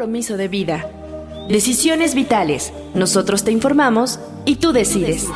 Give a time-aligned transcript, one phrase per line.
[0.00, 0.90] compromiso de vida.
[1.50, 2.72] Decisiones vitales.
[2.94, 5.26] Nosotros te informamos y tú decides.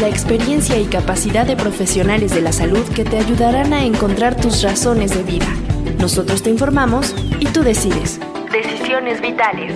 [0.00, 4.64] La experiencia y capacidad de profesionales de la salud que te ayudarán a encontrar tus
[4.64, 5.46] razones de vida.
[6.00, 8.18] Nosotros te informamos y tú decides.
[8.50, 9.72] Decisiones vitales.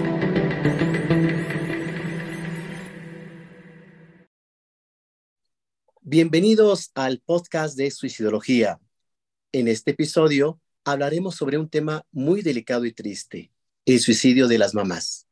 [6.00, 8.80] Bienvenidos al podcast de Suicidología.
[9.52, 13.52] En este episodio hablaremos sobre un tema muy delicado y triste,
[13.94, 15.26] el suicidio de las mamás.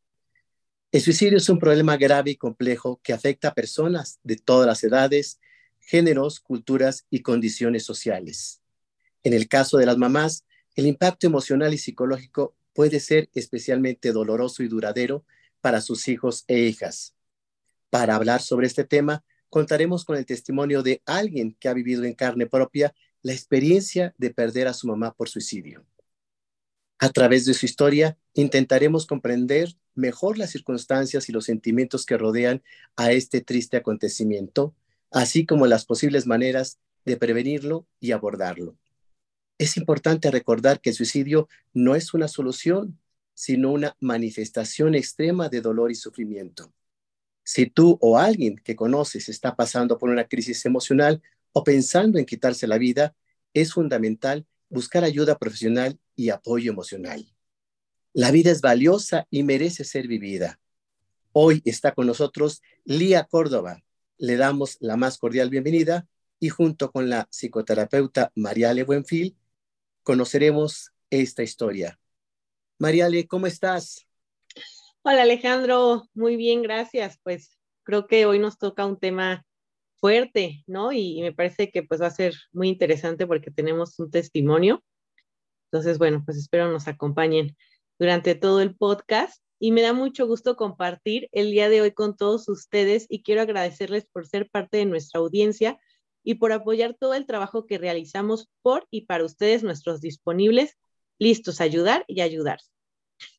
[0.90, 4.82] El suicidio es un problema grave y complejo que afecta a personas de todas las
[4.82, 5.38] edades,
[5.78, 8.60] géneros, culturas y condiciones sociales.
[9.22, 10.44] En el caso de las mamás,
[10.74, 15.24] el impacto emocional y psicológico puede ser especialmente doloroso y duradero
[15.60, 17.14] para sus hijos e hijas.
[17.90, 22.14] Para hablar sobre este tema, contaremos con el testimonio de alguien que ha vivido en
[22.14, 25.84] carne propia la experiencia de perder a su mamá por suicidio.
[27.00, 32.62] A través de su historia, intentaremos comprender mejor las circunstancias y los sentimientos que rodean
[32.96, 34.74] a este triste acontecimiento,
[35.12, 38.76] así como las posibles maneras de prevenirlo y abordarlo.
[39.58, 42.98] Es importante recordar que el suicidio no es una solución,
[43.32, 46.72] sino una manifestación extrema de dolor y sufrimiento.
[47.44, 52.26] Si tú o alguien que conoces está pasando por una crisis emocional o pensando en
[52.26, 53.14] quitarse la vida,
[53.54, 57.24] es fundamental buscar ayuda profesional y apoyo emocional.
[58.12, 60.58] La vida es valiosa y merece ser vivida.
[61.32, 63.84] Hoy está con nosotros Lía Córdoba.
[64.18, 66.08] Le damos la más cordial bienvenida
[66.40, 69.36] y junto con la psicoterapeuta Mariale Buenfil
[70.02, 72.00] conoceremos esta historia.
[72.78, 74.04] Mariale, ¿cómo estás?
[75.02, 77.20] Hola Alejandro, muy bien, gracias.
[77.22, 79.46] Pues creo que hoy nos toca un tema
[80.00, 80.90] fuerte, ¿no?
[80.90, 84.82] Y, me parece que pues va a ser muy interesante porque tenemos un testimonio.
[85.70, 87.56] Entonces, bueno, pues espero nos acompañen
[87.98, 92.16] durante todo el podcast y me da mucho gusto compartir el día de hoy con
[92.16, 95.78] todos ustedes y quiero agradecerles por ser parte de nuestra audiencia
[96.22, 100.76] y por apoyar todo el trabajo que realizamos por y para ustedes, nuestros disponibles,
[101.18, 102.70] listos a ayudar y ayudarse.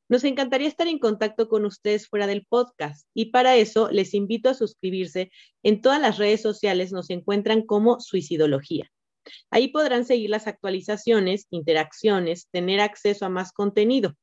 [0.07, 4.49] Nos encantaría estar en contacto con ustedes fuera del podcast y para eso les invito
[4.49, 5.31] a suscribirse.
[5.63, 8.91] En todas las redes sociales nos encuentran como Suicidología.
[9.49, 14.15] Ahí podrán seguir las actualizaciones, interacciones, tener acceso a más contenido.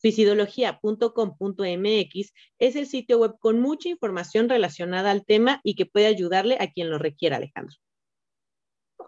[0.00, 6.56] Suicidología.com.mx es el sitio web con mucha información relacionada al tema y que puede ayudarle
[6.60, 7.76] a quien lo requiera, Alejandro.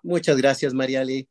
[0.03, 1.29] Muchas gracias, Mariale.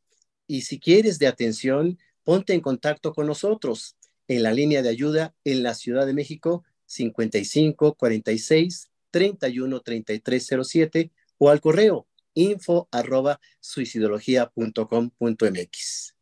[0.48, 3.98] Y si quieres de atención, ponte en contacto con nosotros
[4.28, 11.12] en la línea de ayuda en la Ciudad de México 55 46 31 33 07
[11.38, 12.07] o al correo
[12.38, 16.16] info arroba suicidología.com.mx.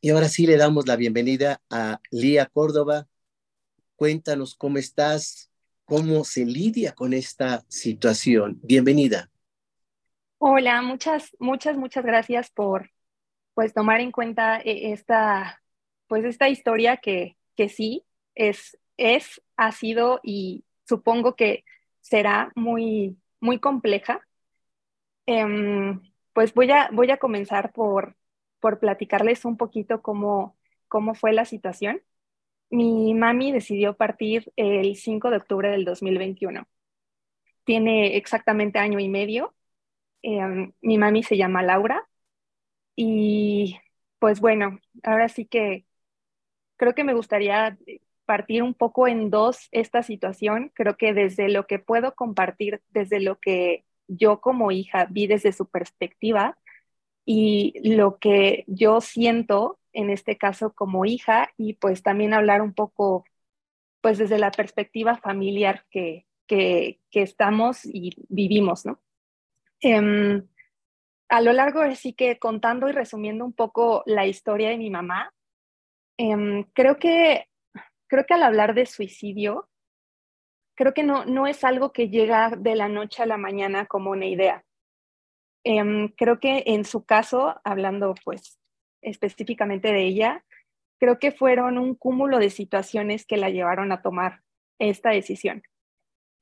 [0.00, 3.06] Y ahora sí le damos la bienvenida a Lía Córdoba.
[3.96, 5.50] Cuéntanos cómo estás,
[5.84, 8.60] cómo se lidia con esta situación.
[8.62, 9.30] Bienvenida.
[10.38, 12.90] Hola, muchas, muchas, muchas gracias por
[13.54, 15.62] pues tomar en cuenta eh, esta
[16.06, 18.04] pues esta historia que, que sí
[18.34, 21.64] es, es, ha sido y supongo que
[22.00, 24.25] será muy, muy compleja.
[25.26, 26.00] Em,
[26.32, 28.16] pues voy a, voy a comenzar por,
[28.60, 30.56] por platicarles un poquito cómo,
[30.88, 32.02] cómo fue la situación.
[32.70, 36.68] Mi mami decidió partir el 5 de octubre del 2021.
[37.64, 39.54] Tiene exactamente año y medio.
[40.22, 42.08] Em, mi mami se llama Laura.
[42.96, 43.78] Y
[44.18, 45.86] pues bueno, ahora sí que
[46.76, 47.78] creo que me gustaría
[48.26, 50.72] partir un poco en dos esta situación.
[50.74, 55.52] Creo que desde lo que puedo compartir, desde lo que yo como hija vi desde
[55.52, 56.58] su perspectiva
[57.24, 62.74] y lo que yo siento en este caso como hija y pues también hablar un
[62.74, 63.24] poco
[64.00, 69.00] pues desde la perspectiva familiar que, que, estamos y vivimos, ¿no?
[69.80, 70.46] Em,
[71.28, 74.90] a lo largo de sí que contando y resumiendo un poco la historia de mi
[74.90, 75.34] mamá,
[76.18, 77.48] Em, creo, que,
[78.06, 79.68] creo que al hablar de suicidio,
[80.76, 84.10] creo que no, no es algo que llega de la noche a la mañana como
[84.10, 84.64] una idea.
[85.64, 88.58] Em, creo que en su caso, hablando pues
[89.02, 90.44] específicamente de ella,
[90.98, 94.42] creo que fueron un cúmulo de situaciones que la llevaron a tomar
[94.78, 95.62] esta decisión.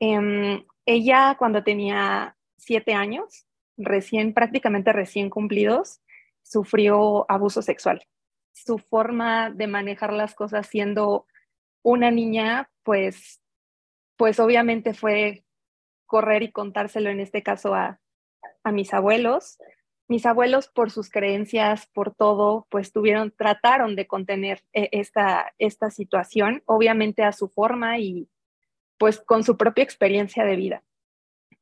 [0.00, 3.46] Em, ella cuando tenía siete años,
[3.76, 6.00] recién, prácticamente recién cumplidos,
[6.42, 8.06] sufrió abuso sexual
[8.54, 11.26] su forma de manejar las cosas siendo
[11.82, 13.40] una niña, pues,
[14.16, 15.44] pues obviamente fue
[16.06, 18.00] correr y contárselo en este caso a,
[18.72, 19.58] mis abuelos.
[20.08, 25.90] mis abuelos por sus creencias, por todo, pues tuvieron, trataron de contener eh, esta, esta
[25.90, 28.28] situación, obviamente a su forma y
[28.98, 30.82] pues con su propia experiencia de vida.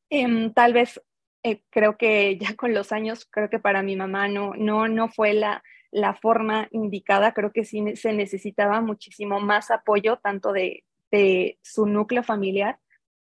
[0.09, 1.01] Em, tal vez
[1.43, 5.09] eh, creo que ya con los años, creo que para mi mamá no, no, no
[5.09, 10.83] fue la, la forma indicada, creo que sí se necesitaba muchísimo más apoyo, tanto de,
[11.13, 12.79] de su núcleo familiar,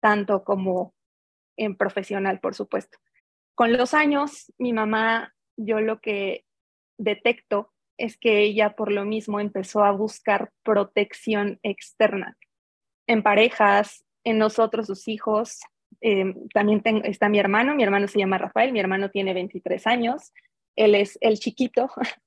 [0.01, 0.97] tanto como
[1.57, 2.99] en profesional, por supuesto.
[3.55, 6.45] Con los años, mi mamá, yo lo que
[6.99, 12.37] detecto es que ella por lo mismo empezó a buscar protección externa
[13.07, 15.61] en parejas, en nosotros, sus hijos.
[16.01, 20.33] Eh, también está mi hermano, mi hermano se llama Rafael, mi hermano tiene 23 años,
[20.75, 21.89] él es el chiquito.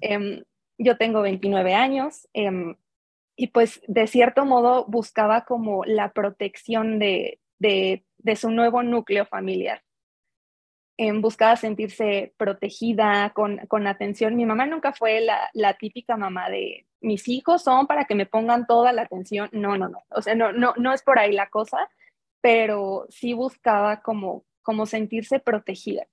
[0.00, 0.42] Em,
[0.76, 2.76] yo tengo 29 años em,
[3.36, 8.04] y pues de cierto modo buscaba como la protección de, de,
[8.36, 9.82] su nuevo núcleo familiar.
[10.96, 14.36] En buscaba sentirse protegida, con, con, atención.
[14.36, 18.26] Mi mamá nunca fue la, la, típica mamá de mis hijos son para que me
[18.26, 19.48] pongan toda la atención.
[19.52, 20.04] No, no, no.
[20.10, 21.90] O sea, no, no, no es por ahí la cosa,
[22.40, 26.06] pero sí buscaba como, como sentirse protegida.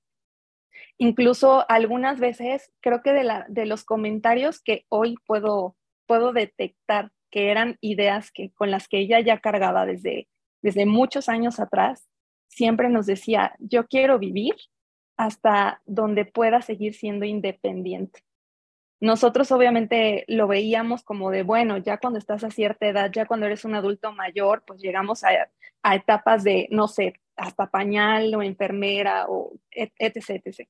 [0.98, 5.76] Incluso algunas veces creo que de, la, de los comentarios que hoy puedo,
[6.12, 10.28] puedo detectar que eran ideas que, con las que ella ya cargaba desde,
[10.62, 12.06] desde muchos años atrás,
[12.50, 14.56] siempre nos decía, yo quiero vivir
[15.16, 18.26] hasta donde pueda seguir siendo independiente.
[19.00, 23.46] Nosotros obviamente lo veíamos como de, bueno, ya cuando estás a cierta edad, ya cuando
[23.46, 25.30] eres un adulto mayor, pues llegamos a,
[25.82, 30.18] a etapas de, no sé, hasta pañal o enfermera o etc.
[30.44, 30.68] etc.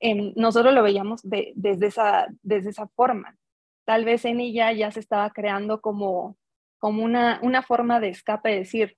[0.00, 3.38] Em, nosotros lo veíamos de, desde, esa, desde esa forma.
[3.84, 6.36] Tal vez en ella ya se estaba creando como,
[6.78, 8.96] como una, una forma de escape, de decir,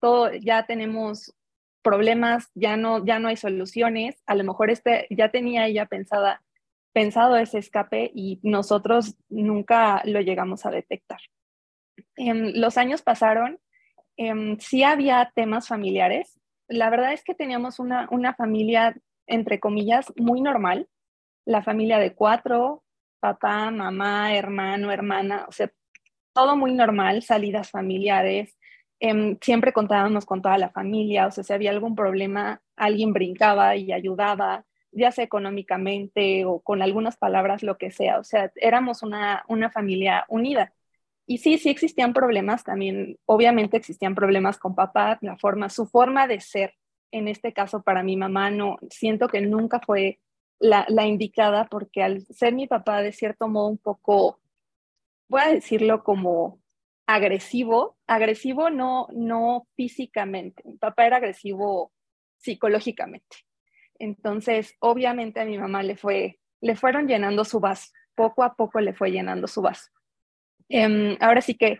[0.00, 1.34] todo, ya tenemos
[1.82, 6.42] problemas, ya no, ya no hay soluciones, a lo mejor este, ya tenía ella pensada,
[6.92, 11.18] pensado ese escape y nosotros nunca lo llegamos a detectar.
[12.16, 13.58] En los años pasaron,
[14.16, 16.40] eh, sí había temas familiares.
[16.68, 18.96] La verdad es que teníamos una, una familia,
[19.26, 20.88] entre comillas, muy normal.
[21.44, 22.83] La familia de cuatro,
[23.26, 25.68] papá, mamá, hermano, hermana, o sea,
[26.32, 28.56] todo muy normal, salidas familiares,
[29.06, 33.76] Em, siempre contábamos con toda la familia, o sea, si había algún problema, alguien brincaba
[33.76, 39.02] y ayudaba, ya sea económicamente o con algunas palabras, lo que sea, o sea, éramos
[39.02, 40.72] una, una familia unida.
[41.26, 46.26] Y sí, sí existían problemas también, obviamente existían problemas con papá, la forma, su forma
[46.26, 46.74] de ser,
[47.10, 50.20] en este caso para mi mamá, no, siento que nunca fue
[50.58, 54.40] la, indicada porque al ser mi papá de cierto modo un poco,
[55.28, 56.60] voy a decirlo como
[57.06, 61.92] agresivo, agresivo no, no físicamente, mi papá era agresivo
[62.38, 63.36] psicológicamente.
[63.98, 68.80] Entonces, obviamente a mi mamá le, fue, le fueron llenando su vaso, poco a poco
[68.80, 69.90] le fue llenando su vaso.
[70.68, 71.78] Em, ahora sí que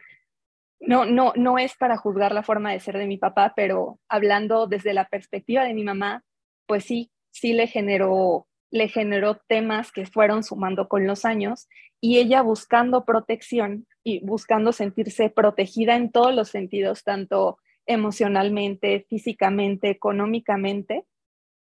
[0.81, 4.67] no, no, no es para juzgar la forma de ser de mi papá, pero hablando
[4.67, 6.23] desde la perspectiva de mi mamá,
[6.67, 11.69] pues sí, sí le generó, le generó temas que fueron sumando con los años
[12.01, 19.91] y ella buscando protección y buscando sentirse protegida en todos los sentidos, tanto emocionalmente, físicamente,
[19.91, 21.05] económicamente,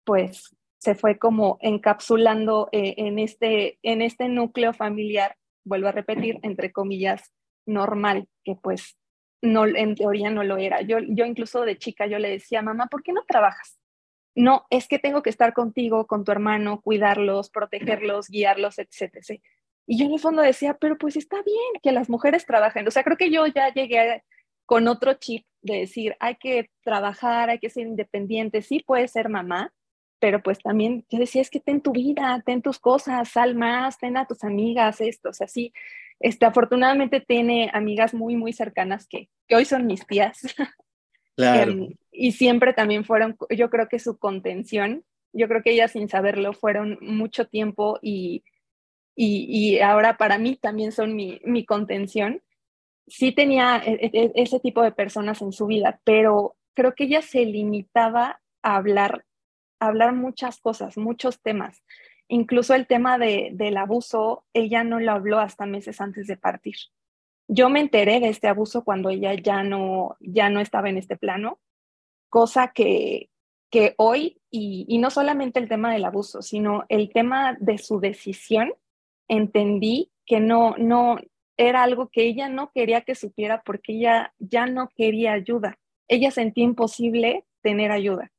[0.02, 6.40] pues se fue como encapsulando eh, en, este, en este núcleo familiar, vuelvo a repetir,
[6.42, 7.32] entre comillas,
[7.64, 8.96] normal, que pues
[9.40, 10.82] no, en teoría no lo era.
[10.82, 13.78] Yo, yo incluso de chica yo le decía, mamá, ¿por qué no trabajas?
[14.34, 19.40] No, es que tengo que estar contigo, con tu hermano, cuidarlos, protegerlos, guiarlos, etc.
[19.86, 22.86] Y yo en el fondo decía, pero pues está bien que las mujeres trabajen.
[22.88, 24.24] O sea, creo que yo ya llegué
[24.66, 29.28] con otro chip de decir, hay que trabajar, hay que ser independiente, sí puedes ser
[29.28, 29.72] mamá,
[30.18, 33.98] pero pues también yo decía, es que ten tu vida, ten tus cosas, sal más,
[33.98, 35.72] ten a tus amigas, esto, o sea, sí,
[36.20, 40.40] este, afortunadamente tiene amigas muy, muy cercanas que, que hoy son mis tías.
[41.36, 41.72] Claro.
[41.72, 46.08] Em, y siempre también fueron, yo creo que su contención, yo creo que ellas sin
[46.08, 48.44] saberlo fueron mucho tiempo y
[49.16, 52.42] y, ahora para mí también son mi, mi contención.
[53.06, 57.22] Sí tenía e, e, ese tipo de personas en su vida, pero creo que ella
[57.22, 59.24] se limitaba a hablar,
[59.78, 61.82] a hablar muchas cosas, muchos temas.
[62.28, 66.76] Incluso el tema de, del abuso, ella no lo habló hasta meses antes de partir.
[67.48, 71.16] Yo me enteré de este abuso cuando ella ya no, ya no estaba en este
[71.16, 71.60] plano,
[72.30, 73.30] cosa que,
[73.70, 78.00] que hoy, y, y no solamente el tema del abuso, sino el tema de su
[78.00, 78.72] decisión
[79.28, 81.18] entendí que no, no,
[81.56, 85.78] era algo que ella no quería que supiera porque ella ya no quería ayuda.
[86.08, 88.30] Ella sentía imposible tener ayuda.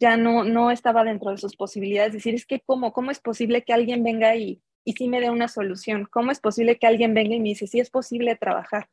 [0.00, 2.12] ya no, no estaba dentro de sus posibilidades.
[2.12, 5.28] Decir, es que cómo, cómo es posible que alguien venga y, y sí me dé
[5.28, 6.08] una solución.
[6.10, 8.88] ¿Cómo es posible que alguien venga y me dice, sí es posible trabajar?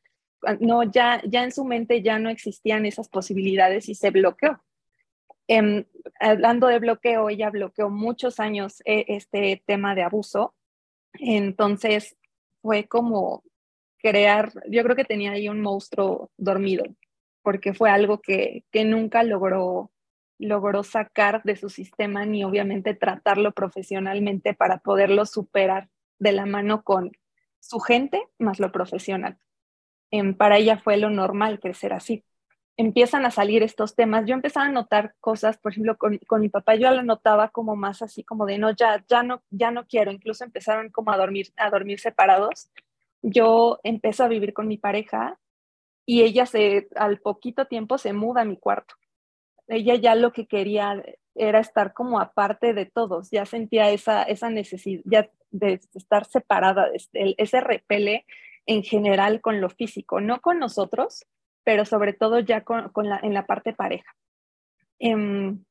[0.46, 4.62] Ah, no, ya, ya en su mente ya no existían esas posibilidades y se bloqueó.
[5.48, 5.86] Em,
[6.20, 10.54] hablando de bloqueo, ella bloqueó muchos años eh, este tema de abuso.
[11.14, 12.18] Entonces
[12.62, 13.42] fue como
[13.98, 16.84] crear, yo creo que tenía ahí un monstruo dormido,
[17.42, 19.92] porque fue algo que, que nunca logró
[20.38, 25.90] logró sacar de su sistema ni obviamente tratarlo profesionalmente para poderlo superar
[26.20, 27.12] de la mano con
[27.60, 29.38] su gente más lo profesional.
[30.38, 32.24] para ella fue lo normal crecer así.
[32.78, 34.26] Empiezan a salir estos temas.
[34.26, 38.02] Yo empezaba a notar cosas, por ejemplo, con, mi papá yo lo notaba como más
[38.02, 40.12] así como de no, ya, ya no, ya no quiero.
[40.12, 42.70] Incluso empezaron como a dormir, a dormir separados.
[43.22, 45.40] Yo empecé a vivir con mi pareja
[46.06, 48.96] y ella se, al poquito tiempo se muda a mi cuarto
[49.68, 51.04] ella ya lo que quería
[51.36, 57.36] era estar como aparte de todos, ya sentía esa, esa necesidad de estar separada, este,
[57.42, 58.26] ese repele
[58.66, 61.26] en general con lo físico, no con nosotros,
[61.64, 64.16] pero sobre todo ya con, la, en la parte pareja.
[65.00, 65.64] Em,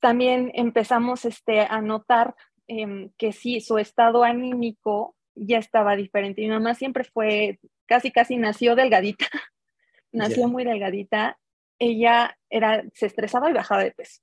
[0.00, 2.34] también empezamos este, a notar
[2.66, 6.42] em, que sí, su estado anímico ya estaba diferente.
[6.42, 9.26] Mi mamá siempre fue, casi, casi nació delgadita,
[10.12, 11.38] nació muy delgadita
[11.82, 14.22] ella era, se estresaba y bajaba de peso.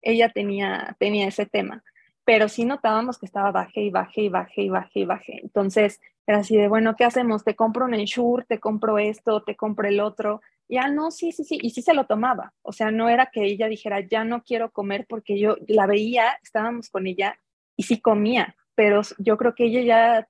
[0.00, 1.82] Ella tenía, tenía ese tema,
[2.24, 5.40] pero sí notábamos que estaba baje y baje y baje y baje y baje.
[5.42, 7.42] Entonces era así de, bueno, ¿qué hacemos?
[7.42, 10.40] Te compro un ensure, te compro esto, te compro el otro.
[10.68, 12.52] Ya no, sí, sí, sí, y sí se lo tomaba.
[12.62, 16.38] O sea, no era que ella dijera, ya no quiero comer porque yo la veía,
[16.44, 17.40] estábamos con ella
[17.76, 20.28] y sí comía, pero yo creo que ella ya,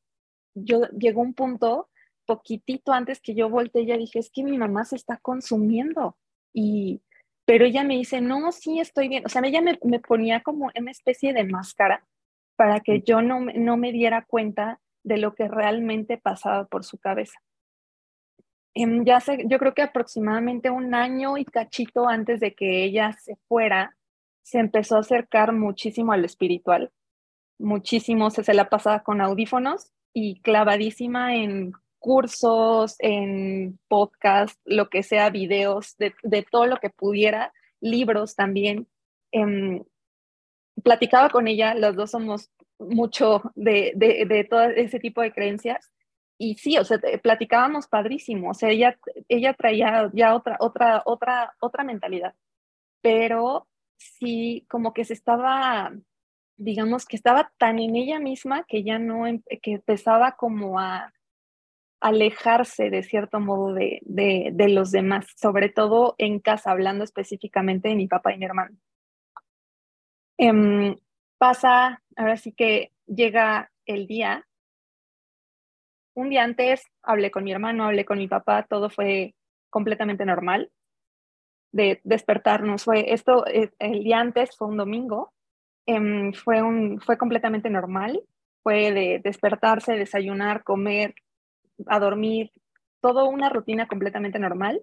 [0.55, 1.91] yo llegó un punto
[2.25, 6.17] poquitito antes que yo volteé, ella dije, es que mi mamá se está consumiendo
[6.59, 7.03] y,
[7.45, 9.25] pero ella me dice, no, sí, estoy bien.
[9.25, 12.05] O sea, ella me, me ponía como una especie de máscara
[12.57, 16.99] para que yo no, no me diera cuenta de lo que realmente pasaba por su
[16.99, 17.39] cabeza.
[18.75, 23.13] Em, ya sé, yo creo que aproximadamente un año y cachito antes de que ella
[23.13, 23.97] se fuera,
[24.43, 26.91] se empezó a acercar muchísimo al espiritual,
[27.59, 35.03] muchísimo, se, se la pasaba con audífonos y clavadísima en cursos, en podcast, lo que
[35.03, 36.15] sea, videos, de,
[36.51, 38.89] todo lo que pudiera, libros también.
[39.33, 39.85] Em,
[40.83, 45.93] platicaba con ella, los dos somos mucho de, de, todo ese tipo de creencias.
[46.39, 48.97] Y sí, o sea, platicábamos padrísimo, o sea, ella,
[49.29, 52.35] ella traía ya otra, otra, otra, otra mentalidad,
[53.03, 55.93] pero sí, como que se estaba,
[56.57, 61.13] digamos, que estaba tan en ella misma que ya no, em, que empezaba como a,
[62.01, 67.97] alejarse de cierto modo de, de, los demás, sobre todo en casa, hablando específicamente de
[67.97, 68.77] mi papá y mi hermano.
[70.39, 70.97] Em,
[71.39, 74.47] pasa, ahora sí que llega el día.
[76.15, 79.35] Un día antes hablé con mi hermano, hablé con mi papá, todo fue
[79.71, 80.71] completamente normal
[81.73, 82.85] de despertarnos.
[82.85, 85.33] Fue esto, eh, el día antes fue un domingo,
[85.87, 88.21] em, fue, un, fue completamente normal,
[88.63, 91.15] fue de despertarse, desayunar, comer,
[91.87, 92.53] a dormir,
[93.01, 94.83] todo una rutina completamente normal.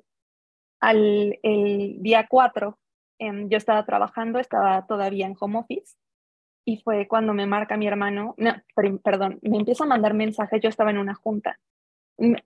[0.80, 2.78] Al el día 4,
[3.20, 5.96] em, yo estaba trabajando, estaba todavía en home office
[6.66, 8.54] y fue cuando me marca mi hermano, no,
[9.04, 11.60] perdón, me empieza a mandar mensajes, yo estaba en una junta.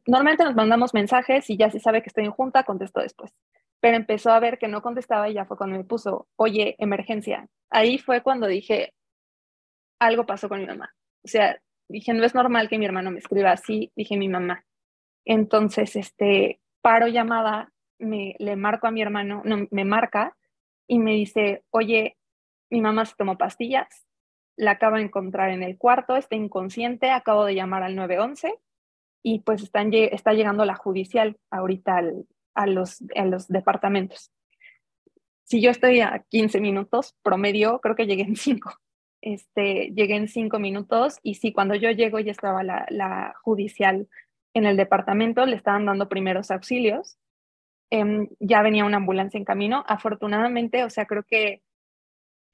[0.06, 3.34] Normalmente nos mandamos mensajes y ya se sabe que estoy en junta, contesto después.
[3.79, 7.48] Pero empezó a ver que no contestaba y ya fue cuando me puso, oye, emergencia.
[7.70, 8.94] Ahí fue cuando dije,
[10.00, 10.94] algo pasó con mi mamá.
[11.24, 14.65] O sea, dije, no es normal que mi hermano me escriba así, dije mi mamá.
[15.25, 20.38] Entonces, este, paro llamada, me, le marco a mi hermano, no, me marca
[20.88, 22.17] y me dice, oye,
[22.69, 24.05] mi mamá se tomó pastillas,
[24.55, 28.53] la acabo de encontrar en el cuarto, está inconsciente, acabo de llamar al 911
[29.24, 32.01] y pues están, está llegando la judicial ahorita
[32.53, 34.31] a, los, a los departamentos.
[35.43, 38.79] Si yo estoy a 15 minutos, promedio, creo que llegué en 5
[39.22, 44.08] este, llegué en cinco minutos y sí, cuando yo llego ya estaba la, judicial
[44.54, 47.18] en el departamento, le estaban dando primeros auxilios,
[47.90, 51.64] em, ya venía una ambulancia en camino, afortunadamente, o sea, creo que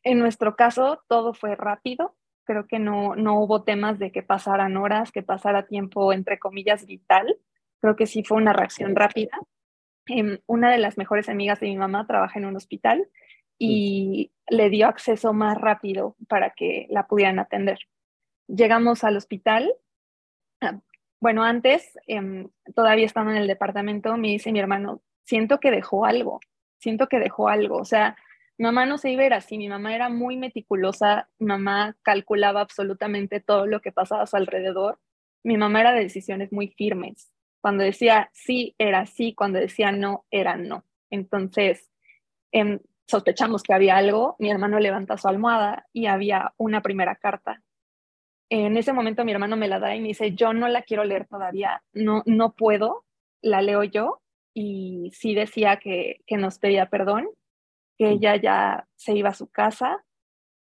[0.03, 4.77] en nuestro caso todo fue rápido, creo que no, no hubo temas de que pasaran
[4.77, 7.37] horas, que pasara tiempo, entre comillas, vital,
[7.79, 9.37] creo que sí fue una reacción rápida.
[10.07, 13.07] Em, una de las mejores amigas de mi mamá trabaja en un hospital
[13.57, 17.79] y le dio acceso más rápido para que la pudieran atender.
[18.47, 19.73] Llegamos al hospital.
[20.61, 20.79] Ah,
[21.19, 26.05] bueno, antes, em, todavía estaba en el departamento, me dice mi hermano, siento que dejó
[26.05, 26.39] algo,
[26.79, 27.77] siento que dejó algo.
[27.77, 28.15] O sea,
[28.57, 32.61] Mi mamá no se iba a ir así, mi mamá era muy meticulosa, mamá calculaba
[32.61, 34.99] absolutamente todo lo que pasaba a su alrededor.
[35.43, 37.31] Mi mamá era de decisiones muy firmes.
[37.61, 40.85] Cuando decía sí, era sí, cuando decía no, era no.
[41.09, 41.89] Entonces,
[42.53, 47.61] em, sospechamos que había algo, mi hermano levanta su almohada y había una primera carta.
[48.49, 51.03] En ese momento mi hermano me la da y me dice, yo no la quiero
[51.03, 53.05] leer todavía, no, no puedo,
[53.41, 54.21] la leo yo.
[54.53, 57.27] Y sí decía que, que nos pedía perdón
[57.97, 60.03] que ella ya se iba a su casa,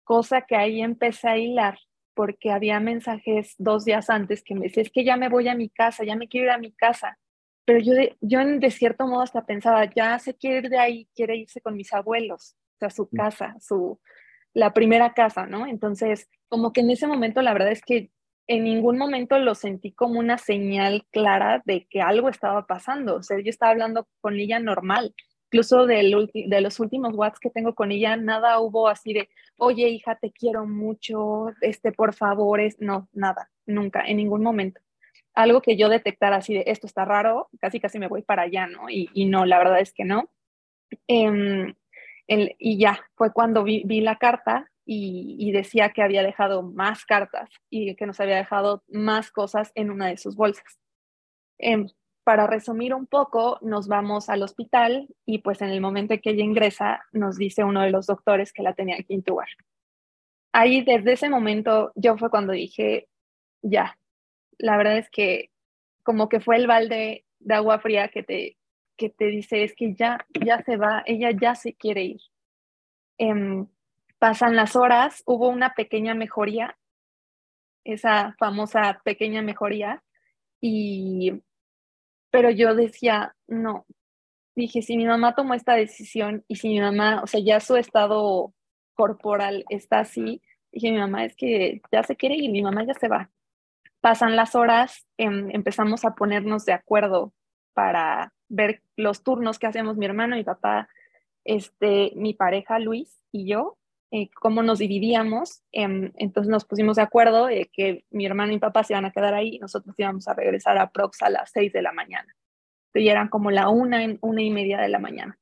[0.04, 1.78] cosa que ahí empecé a hilar
[2.14, 5.54] porque había mensajes dos días antes que me decía, es que ya me voy a
[5.54, 7.18] mi casa, ya me quiero ir a mi casa.
[7.72, 11.08] Pero yo de, yo de cierto modo hasta pensaba, ya se quiere ir de ahí,
[11.14, 13.98] quiere irse con mis abuelos, o sea, su casa, su,
[14.52, 15.66] la primera casa, ¿no?
[15.66, 18.10] Entonces, como que en ese momento la verdad es que
[18.46, 23.16] en ningún momento lo sentí como una señal clara de que algo estaba pasando.
[23.16, 25.14] O sea, yo estaba hablando con ella normal
[25.52, 30.16] incluso de los últimos WhatsApp que tengo con ella, nada hubo así de, oye hija,
[30.16, 34.80] te quiero mucho, este, por favor, es, no, nada, nunca, en ningún momento.
[35.34, 38.66] Algo que yo detectara así de, esto está raro, casi casi me voy para allá,
[38.66, 38.88] ¿no?
[38.88, 40.28] Y, no, la verdad es que no.
[41.08, 41.74] Em,
[42.26, 47.94] y ya, fue cuando vi, la carta y, decía que había dejado más cartas y
[47.94, 50.78] que nos había dejado más cosas en una de sus bolsas.
[51.58, 51.86] Em,
[52.24, 56.30] para resumir un poco, nos vamos al hospital y pues en el momento en que
[56.30, 59.48] ella ingresa, nos dice uno de los doctores que la tenía que intubar.
[60.52, 63.08] Ahí desde ese momento yo fue cuando dije,
[63.62, 63.98] ya,
[64.59, 65.50] la verdad es que
[66.02, 68.59] como que fue el balde de agua fría que te,
[68.97, 72.21] que te dice es que ya, ya se va, ella ya se quiere ir.
[73.18, 73.66] Em,
[74.18, 76.78] pasan las horas, hubo una pequeña mejoría,
[77.85, 80.02] esa famosa pequeña mejoría,
[80.61, 81.42] y
[82.30, 83.85] pero yo decía, no,
[84.56, 87.76] dije, si mi mamá tomó esta decisión y si mi mamá, o sea, ya su
[87.76, 88.54] estado
[88.94, 90.40] corporal está así,
[90.73, 93.31] dije, mi mamá es que ya se quiere ir, mi mamá ya se va.
[94.02, 97.32] Pasan las horas, em, empezamos a ponernos de acuerdo
[97.72, 100.88] para ver los turnos que hacemos mi hermano, y papá,
[101.44, 103.78] este, mi pareja Luis y yo,
[104.10, 105.62] eh, cómo nos dividíamos.
[105.70, 109.12] Em, entonces nos pusimos de acuerdo de que mi hermano y papá se iban a
[109.12, 112.34] quedar ahí y nosotros íbamos a regresar a Prox a las seis de la mañana.
[112.94, 115.38] Y eran como la una, una y media de la mañana.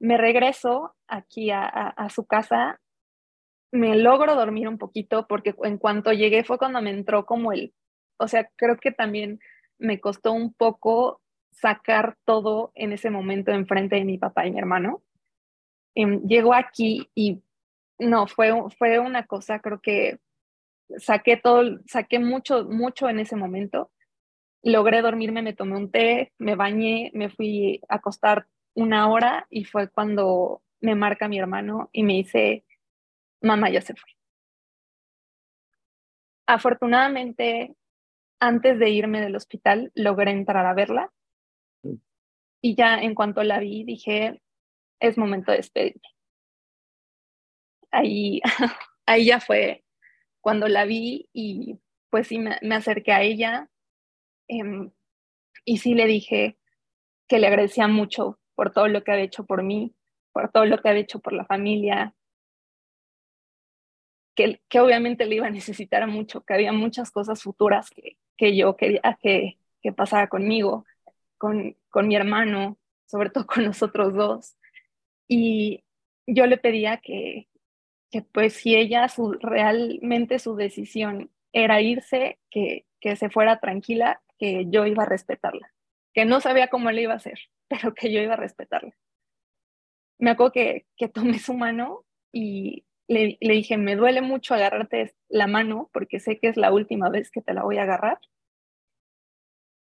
[0.00, 2.80] Me regreso aquí a, a su casa,
[3.72, 7.74] me logro dormir un poquito porque en cuanto llegué fue cuando me entró como el,
[8.18, 9.40] o sea, creo que también
[9.78, 14.58] me costó un poco sacar todo en ese momento enfrente de mi papá y mi
[14.58, 15.02] hermano.
[15.94, 17.42] Em, llego aquí y
[17.98, 20.18] no, fue, fue una cosa, creo que
[20.98, 23.90] saqué todo, saqué mucho, mucho en ese momento.
[24.62, 29.64] Logré dormirme, me tomé un té, me bañé, me fui a acostar una hora y
[29.64, 32.65] fue cuando me marca mi hermano y me dice,
[33.46, 34.10] mamá ya se fue.
[36.46, 37.74] Afortunadamente,
[38.40, 41.12] antes de irme del hospital, logré entrar a verla.
[42.62, 44.42] Y ya en cuanto la vi, dije,
[45.00, 46.16] es momento de despedirme
[47.96, 48.40] ahí,
[49.06, 49.84] ahí ya fue
[50.40, 51.78] cuando la vi y
[52.10, 53.68] pues sí me, acerqué a ella
[54.48, 54.92] em,
[55.64, 56.58] y sí le dije
[57.28, 59.94] que le agradecía mucho por todo lo que había hecho por mí,
[60.32, 62.14] por todo lo que había hecho por la familia,
[64.36, 68.76] que, obviamente le iba a necesitar mucho, que había muchas cosas futuras que, que yo
[68.76, 70.84] quería que, que pasara conmigo,
[71.38, 74.56] con, con mi hermano, sobre todo con nosotros dos.
[75.26, 75.84] Y
[76.26, 77.48] yo le pedía que,
[78.10, 84.22] que pues si ella su, realmente su decisión era irse, que, que se fuera tranquila,
[84.38, 85.72] que yo iba a respetarla,
[86.12, 88.94] que no sabía cómo le iba a hacer, pero que yo iba a respetarla.
[90.18, 95.14] Me acuerdo que, que tomé su mano y le, le dije, me duele mucho agarrarte
[95.28, 98.18] la mano porque sé que es la última vez que te la voy a agarrar.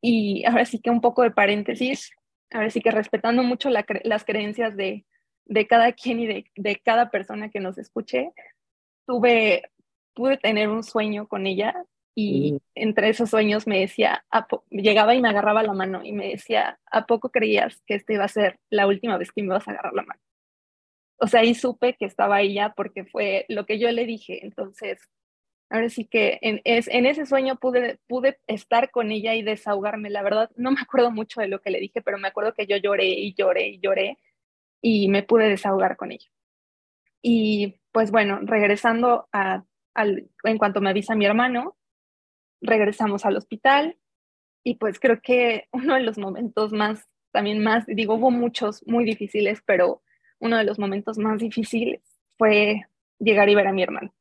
[0.01, 2.13] Y ahora sí que un poco de paréntesis,
[2.51, 5.05] ahora sí que respetando mucho las creencias de,
[5.49, 8.33] de cada quien y de, cada persona que nos escuche,
[9.07, 9.71] tuve,
[10.15, 11.75] pude tener un sueño con ella
[12.15, 12.59] y mm.
[12.75, 14.25] entre esos sueños me decía,
[14.71, 18.25] llegaba y me agarraba la mano y me decía, ¿a poco creías que esta iba
[18.25, 20.21] a ser la última vez que me ibas a agarrar la mano?
[21.19, 24.45] O sea, ahí supe que estaba ella porque fue lo que yo le dije.
[24.45, 25.01] Entonces,
[25.71, 27.99] ahora sí que en, es, en ese sueño pude,
[28.47, 30.11] estar con ella y desahogarme.
[30.11, 32.67] La verdad, no me acuerdo mucho de lo que le dije, pero me acuerdo que
[32.67, 34.19] yo lloré y lloré y lloré
[34.81, 36.29] y me pude desahogar con ella.
[37.21, 39.65] Y pues bueno, regresando a,
[39.97, 41.77] en cuanto me avisa mi hermano,
[42.61, 43.99] regresamos al hospital
[44.65, 49.05] y pues creo que uno de los momentos más, también más, digo, hubo muchos muy
[49.05, 50.03] difíciles, pero
[50.41, 52.01] uno de los momentos más difíciles
[52.37, 52.83] fue
[53.19, 54.15] llegar y ver a mi hermano,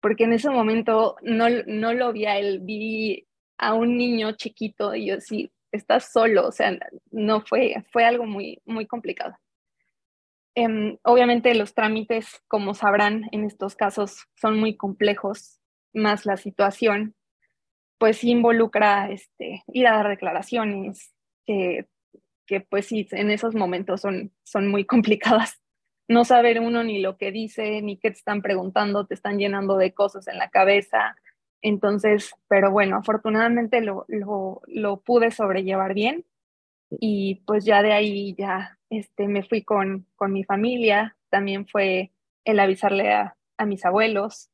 [0.00, 3.26] porque en ese momento no, no lo vi a él, vi
[3.58, 6.78] a un niño chiquito y yo sí, estás solo, o sea,
[7.10, 9.36] no fue, fue algo muy, muy complicado.
[10.54, 15.60] Em, obviamente los trámites, como sabrán, en estos casos son muy complejos,
[15.92, 17.14] más la situación,
[17.98, 21.14] pues involucra este, ir a dar declaraciones,
[21.46, 21.86] que,
[22.50, 25.60] que pues sí, en esos momentos son, son muy complicadas.
[26.08, 29.76] No saber uno ni lo que dice, ni qué te están preguntando, te están llenando
[29.76, 31.14] de cosas en la cabeza.
[31.62, 36.24] Entonces, pero bueno, afortunadamente lo, lo, lo pude sobrellevar bien
[36.90, 42.10] y pues ya de ahí ya este, me fui con, con mi familia, también fue
[42.44, 44.49] el avisarle a, a mis abuelos,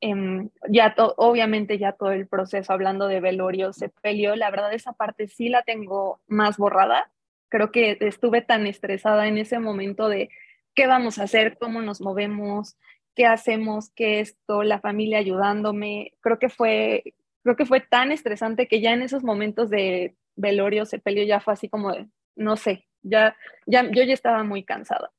[0.00, 5.28] em, ya obviamente ya todo el proceso hablando de velorio, sepelio, la verdad esa parte
[5.28, 7.10] sí la tengo más borrada,
[7.48, 10.30] creo que estuve tan estresada en ese momento de
[10.74, 12.76] qué vamos a hacer, cómo nos movemos,
[13.14, 18.68] qué hacemos, qué esto, la familia ayudándome, creo que fue, creo que fue tan estresante
[18.68, 22.06] que ya en esos momentos de velorio, sepelio, ya fue así como de,
[22.36, 25.10] no sé, ya, ya, yo ya estaba muy cansada.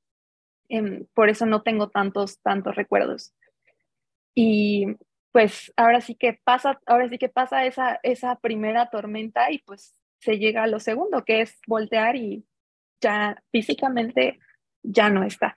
[0.69, 3.33] Em, por eso no tengo tantos, tantos recuerdos.
[4.35, 4.97] Y
[5.31, 9.95] pues ahora sí que pasa, ahora sí que pasa esa, esa primera tormenta y pues
[10.19, 12.45] se llega a lo segundo, que es voltear y
[13.01, 14.39] ya físicamente
[14.83, 15.55] ya no está.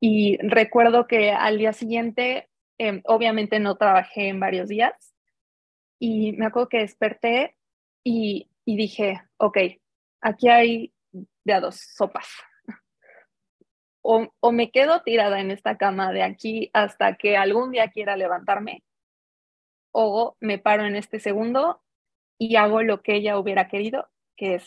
[0.00, 5.12] Y recuerdo que al día siguiente, em, obviamente no trabajé en varios días,
[6.00, 7.56] y me acuerdo que desperté
[8.02, 9.58] y, y dije, ok,
[10.20, 10.92] aquí hay
[11.44, 12.26] de a dos sopas.
[14.04, 18.82] O, me quedo tirada en esta cama de aquí hasta que algún día quiera levantarme,
[19.92, 21.82] o me paro en este segundo
[22.38, 24.66] y hago lo que ella hubiera querido, que es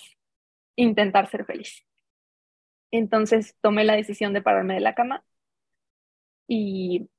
[0.78, 1.86] intentar ser feliz.
[2.91, 5.26] Entonces tomé la decisión de pararme de la cama
[6.48, 7.10] y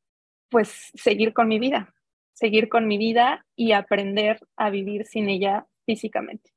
[0.48, 1.94] pues seguir con mi vida,
[2.32, 6.52] seguir con mi vida y aprender a vivir sin ella físicamente.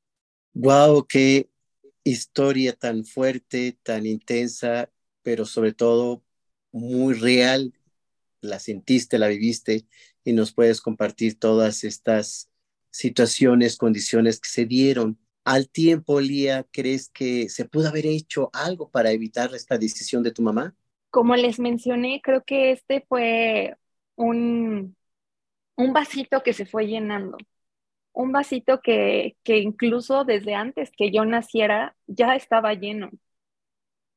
[0.54, 1.50] Wow, qué
[2.04, 4.90] historia tan fuerte, tan intensa,
[5.30, 6.24] pero sobre todo
[6.72, 7.72] muy real.
[8.42, 9.86] La sentiste, la viviste
[10.24, 12.50] y nos puedes compartir todas estas
[12.90, 15.20] situaciones, condiciones que se dieron.
[15.44, 20.32] Al tiempo, Lía, ¿crees que se pudo haber hecho algo para evitar esta decisión de
[20.32, 20.76] tu mamá?
[21.12, 23.78] Como les mencioné, creo que este fue
[24.16, 24.96] un,
[25.76, 27.38] un vasito que se fue llenando
[28.14, 33.12] un vasito que, incluso desde antes que yo naciera ya estaba lleno,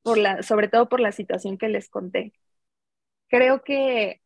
[0.02, 2.32] por la, sobre todo por la situación que les conté.
[3.28, 4.20] Creo que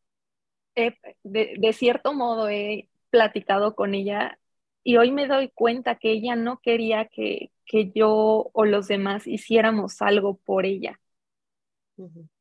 [0.74, 4.38] de, cierto modo he platicado con ella
[4.82, 7.50] y hoy me doy cuenta que ella no quería que,
[7.94, 11.00] yo o los demás hiciéramos algo por ella.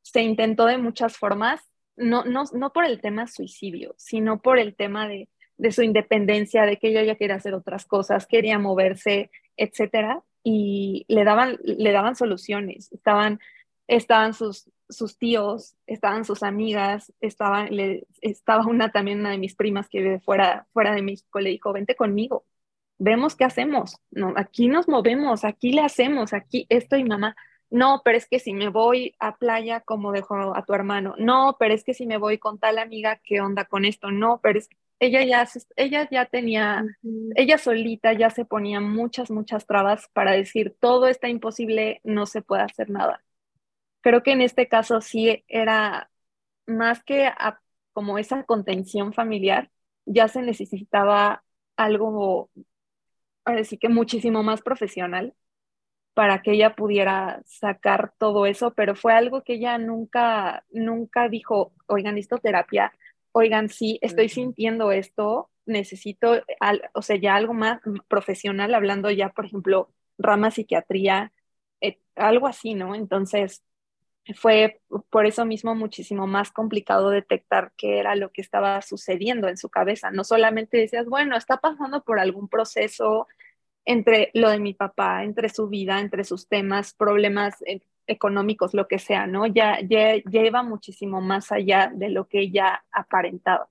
[0.02, 1.60] Se intentó de muchas formas,
[1.96, 6.64] no, no, no por el tema suicidio, sino por el tema de de su independencia,
[6.64, 11.90] de que ella ya quería hacer otras cosas, quería moverse, etcétera, y le daban, le
[11.90, 12.92] daban soluciones.
[12.92, 13.40] Estaban,
[13.88, 17.12] estaban sus, sus tíos, estaban sus amigas,
[17.70, 21.50] le, estaba una también una de mis primas que vive fuera, fuera de México, le
[21.50, 22.44] dijo, vente conmigo,
[22.96, 27.34] vemos qué hacemos, no, aquí nos movemos, aquí le hacemos, aquí estoy mamá.
[27.68, 31.16] No, pero es que si me voy a playa, como dejo a tu hermano?
[31.18, 34.12] No, pero es que si me voy con tal amiga, ¿qué onda con esto?
[34.12, 36.84] No, pero es ella ya, ella ya tenía,
[37.34, 42.42] ella solita ya se ponía muchas, muchas trabas para decir, todo está imposible, no se
[42.42, 43.22] puede hacer nada.
[44.00, 46.10] Creo que en este caso sí era
[46.66, 47.30] más que
[47.92, 49.70] como esa contención familiar,
[50.06, 51.44] ya se necesitaba
[51.76, 52.50] algo,
[53.44, 55.34] ahora sí que muchísimo más profesional
[56.14, 61.74] para que ella pudiera sacar todo eso, pero fue algo que ella nunca, nunca dijo,
[61.86, 62.92] oigan, necesito terapia,
[63.36, 66.42] oigan, sí, estoy sintiendo esto, necesito,
[66.94, 71.32] o sea, ya algo más profesional, hablando ya, por ejemplo, rama psiquiatría,
[71.82, 72.94] eh, algo así, ¿no?
[72.94, 73.62] Entonces,
[74.36, 79.58] fue por eso mismo muchísimo más complicado detectar qué era lo que estaba sucediendo en
[79.58, 80.10] su cabeza.
[80.10, 83.28] No solamente decías, bueno, está pasando por algún proceso
[83.84, 88.88] entre lo de mi papá, entre su vida, entre sus temas, problemas eh, económicos, lo
[88.88, 89.46] que sea, ¿no?
[89.46, 93.68] Ya, ya, iba muchísimo más allá de lo que ella aparentaba.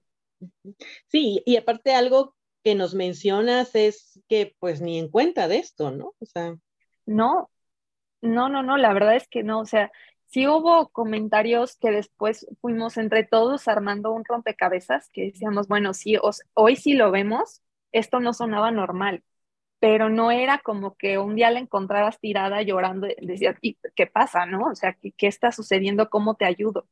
[1.08, 5.92] Sí, y aparte algo que nos mencionas es que pues ni en cuenta de esto,
[5.92, 6.14] ¿no?
[6.20, 6.56] O sea.
[7.06, 7.50] No,
[8.22, 9.92] no, no, no, la verdad es que no, o sea,
[10.26, 16.18] sí hubo comentarios que después fuimos entre todos armando un rompecabezas que decíamos, bueno, sí,
[16.54, 19.24] hoy sí lo vemos, esto no sonaba normal,
[19.86, 24.72] pero no era como que un día la encontraras tirada llorando, decías, ¿qué pasa, no?
[24.72, 26.10] O sea, ¿qué, qué está sucediendo?
[26.10, 26.88] ¿Cómo te ayudo?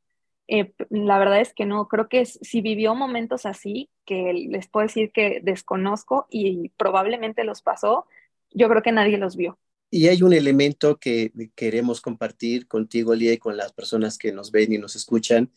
[0.47, 4.85] Eh, la verdad es que no, creo que si vivió momentos así, que les puedo
[4.85, 8.05] decir que desconozco y probablemente los pasó,
[8.51, 9.57] yo creo que nadie los vio.
[9.89, 14.51] Y hay un elemento que queremos compartir contigo, Lía, y con las personas que nos
[14.51, 15.51] ven y nos escuchan,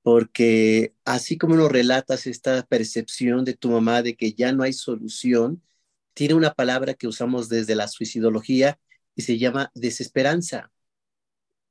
[0.00, 4.72] porque así como nos relatas esta percepción de tu mamá de que ya no hay
[4.72, 5.60] solución,
[6.14, 8.78] tiene una palabra que usamos desde la suicidología
[9.14, 10.70] y se llama desesperanza.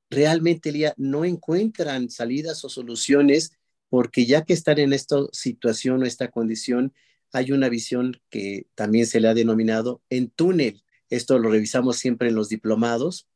[0.10, 3.52] Realmente, Lía, no encuentran salidas o soluciones
[3.89, 6.93] porque ya que están en esta situación o esta condición,
[7.32, 10.84] hay una visión que también se le ha denominado en túnel.
[11.10, 13.28] Esto lo revisamos siempre en los diplomados.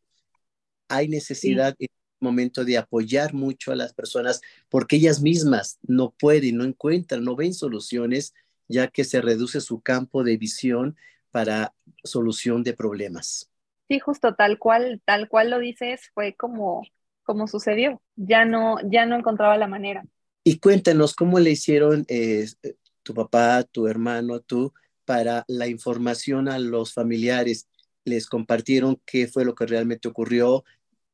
[0.87, 6.11] Hay necesidad en este momento de apoyar mucho a las personas porque ellas mismas no
[6.11, 8.33] pueden, no encuentran, no ven soluciones,
[8.73, 10.97] ya que se reduce su campo de visión
[11.31, 13.51] para solución de problemas.
[13.87, 16.81] Sí, justo tal cual, tal cual lo dices, fue como,
[17.23, 18.01] como sucedió.
[18.15, 20.03] Ya no, ya no encontraba la manera.
[20.43, 22.47] Y cuéntanos cómo le hicieron eh,
[23.03, 24.73] tu papá, tu hermano, tú,
[25.05, 27.67] para la información a los familiares.
[28.05, 30.63] ¿Les compartieron qué fue lo que realmente ocurrió?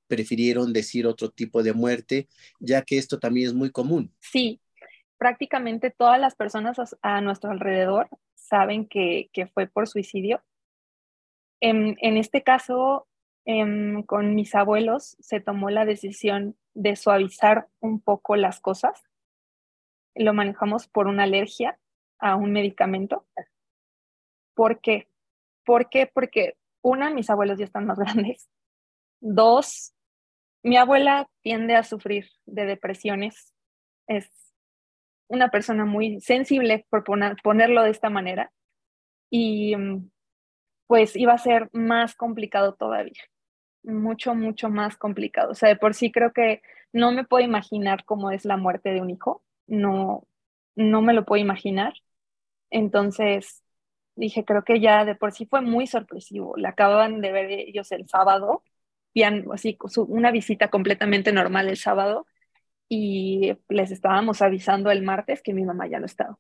[0.08, 2.28] ¿Prefirieron decir otro tipo de muerte?
[2.60, 4.14] Ya que esto también es muy común.
[4.22, 4.62] Sí,
[5.20, 10.42] prácticamente todas las personas a, nuestro alrededor saben que, fue por suicidio.
[11.62, 13.08] En, este caso,
[13.46, 19.04] em, con mis abuelos se tomó la decisión de suavizar un poco las cosas
[20.16, 21.80] lo manejamos por una alergia
[22.20, 23.26] a un medicamento.
[24.54, 25.08] ¿Por qué?
[25.66, 26.08] ¿Por qué?
[26.08, 28.50] Porque una, mis abuelos ya están más grandes.
[29.22, 29.94] Dos,
[30.64, 33.54] mi abuela tiende a sufrir de depresiones.
[34.08, 34.30] Es
[35.30, 38.52] una persona muy sensible, por ponerlo de esta manera.
[39.30, 39.76] Y
[40.88, 43.22] pues iba a ser más complicado todavía.
[43.84, 45.52] Mucho, mucho más complicado.
[45.52, 46.62] O sea, de por sí creo que
[46.94, 50.28] no me puedo imaginar cómo es la muerte de un hijo no,
[50.76, 51.94] no me lo puedo imaginar.
[52.70, 53.64] Entonces
[54.16, 56.56] dije, creo que ya de por sí fue muy sorpresivo.
[56.58, 58.64] La acababan de ver ellos el sábado,
[59.54, 62.28] así una visita completamente normal el sábado
[62.90, 66.38] y les estábamos avisando el martes que mi mamá ya no estaba.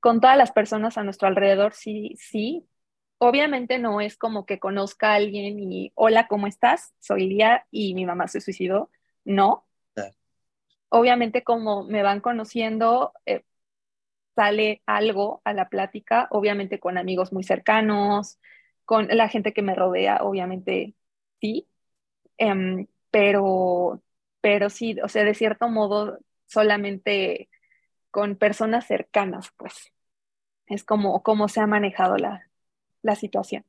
[0.00, 2.66] Con todas las personas a nuestro alrededor, sí, sí.
[3.18, 6.94] Obviamente no es como que conozca a alguien y, hola, ¿cómo estás?
[7.00, 8.90] Soy Lía y mi mamá se suicidó.
[9.24, 9.68] No,
[10.88, 13.44] obviamente como me van conociendo, eh,
[14.34, 18.38] sale algo a la plática, obviamente con amigos muy cercanos,
[18.84, 20.94] con la gente que me rodea, obviamente
[21.40, 21.68] sí,
[22.38, 24.02] em, pero,
[24.40, 27.48] pero sí, o sea, de cierto modo, solamente
[28.10, 29.92] con personas cercanas, pues,
[30.66, 32.48] es como, como se ha manejado la,
[33.02, 33.64] la situación.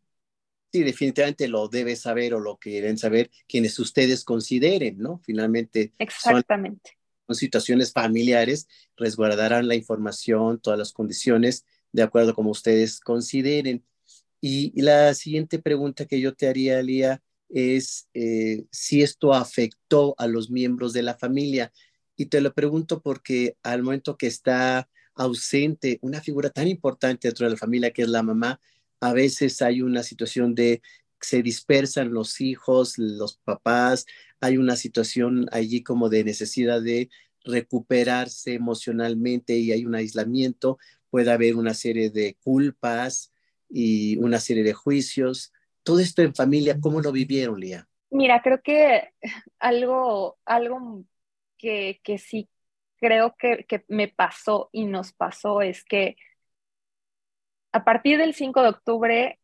[0.72, 5.20] Sí, definitivamente lo debe saber o lo quieren saber quienes ustedes consideren, ¿no?
[5.26, 5.94] Finalmente.
[5.98, 7.00] Exactamente
[7.36, 13.86] situaciones familiares, resguardarán la información, todas las condiciones, de acuerdo como ustedes consideren.
[14.42, 20.28] Y, la siguiente pregunta que yo te haría, Lía, es eh, si esto afectó a
[20.28, 21.72] los miembros de la familia.
[22.16, 27.46] Y te lo pregunto porque al momento que está ausente una figura tan importante dentro
[27.46, 28.62] de la familia que es la mamá,
[29.02, 30.82] a veces hay una situación de
[31.22, 34.06] se dispersan los hijos, los papás,
[34.40, 37.10] hay una situación allí como de necesidad de
[37.44, 40.78] recuperarse emocionalmente y hay un aislamiento,
[41.10, 43.32] puede haber una serie de culpas
[43.70, 45.52] y una serie de juicios.
[45.84, 47.88] Todo esto en familia, ¿cómo lo vivieron, Lía?
[48.12, 49.10] Mira, creo que
[49.60, 51.04] algo, algo
[51.58, 52.50] que, que sí
[53.00, 56.18] creo que, que me pasó y nos pasó es que
[57.72, 59.40] a partir del 5 de octubre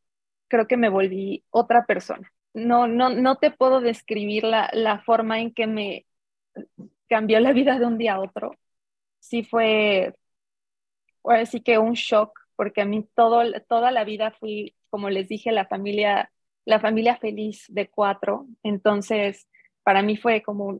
[0.47, 2.31] creo que me volví otra persona.
[2.53, 6.05] No, no, no te puedo describir la, la forma en que me
[7.09, 8.55] cambió la vida de un día a otro.
[9.19, 10.13] Sí fue,
[11.45, 15.51] sí que un shock, porque a mí todo, toda la vida fui, como les dije,
[15.51, 16.31] la familia,
[16.63, 18.47] la familia feliz de cuatro.
[18.63, 19.49] Entonces,
[19.83, 20.79] para mí fue como,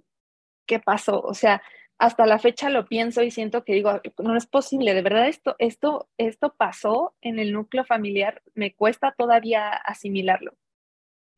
[0.65, 1.19] ¿qué pasó?
[1.19, 1.61] O sea,
[1.97, 5.57] hasta la fecha lo pienso y siento que digo, no es posible, de verdad esto,
[5.59, 10.53] esto, esto pasó en el núcleo familiar, me cuesta todavía asimilarlo.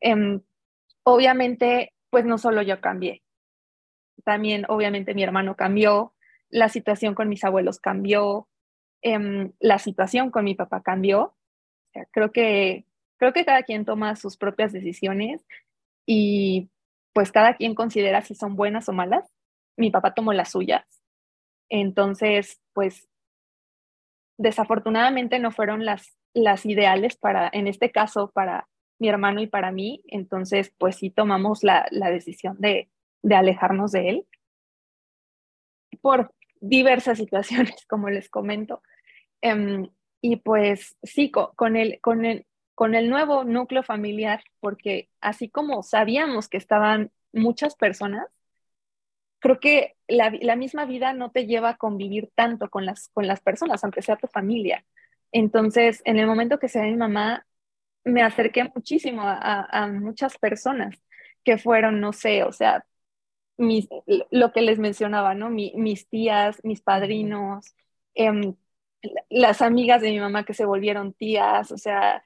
[0.00, 0.40] Em,
[1.02, 3.24] obviamente, pues no solo yo cambié,
[4.24, 6.14] también obviamente mi hermano cambió,
[6.48, 8.48] la situación con mis abuelos cambió,
[9.02, 11.34] em, la situación con mi papá cambió.
[12.10, 12.84] Creo, que,
[13.16, 15.44] creo que cada quien toma sus propias decisiones
[16.06, 16.70] y
[17.12, 19.24] pues cada quien considera si son buenas o malas
[19.78, 20.84] mi papá tomó las suyas.
[21.70, 23.08] Entonces, pues
[24.36, 29.70] desafortunadamente no fueron las, las ideales para, en este caso, para mi hermano y para
[29.70, 30.02] mí.
[30.08, 32.90] Entonces, pues sí tomamos la, la decisión de,
[33.22, 34.26] de alejarnos de él
[36.00, 38.82] por diversas situaciones, como les comento.
[39.40, 39.88] Em,
[40.20, 45.82] y pues sí, con, el, con, el, con el nuevo núcleo familiar, porque así como
[45.82, 48.26] sabíamos que estaban muchas personas,
[49.38, 53.26] creo que la, la, misma vida no te lleva a convivir tanto con las, con
[53.26, 54.84] las personas, aunque sea tu familia.
[55.32, 57.46] Entonces, en el momento que se ve mi mamá,
[58.04, 60.96] me acerqué muchísimo a, a, muchas personas
[61.44, 62.86] que fueron, no sé, o sea,
[63.58, 63.88] mis,
[64.30, 65.50] lo que les mencionaba, ¿no?
[65.50, 67.74] mis tías, mis padrinos,
[68.14, 68.54] eh,
[69.30, 72.24] las amigas de mi mamá que se volvieron tías, o sea,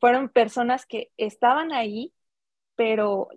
[0.00, 2.12] fueron personas que estaban ahí,
[2.76, 3.28] pero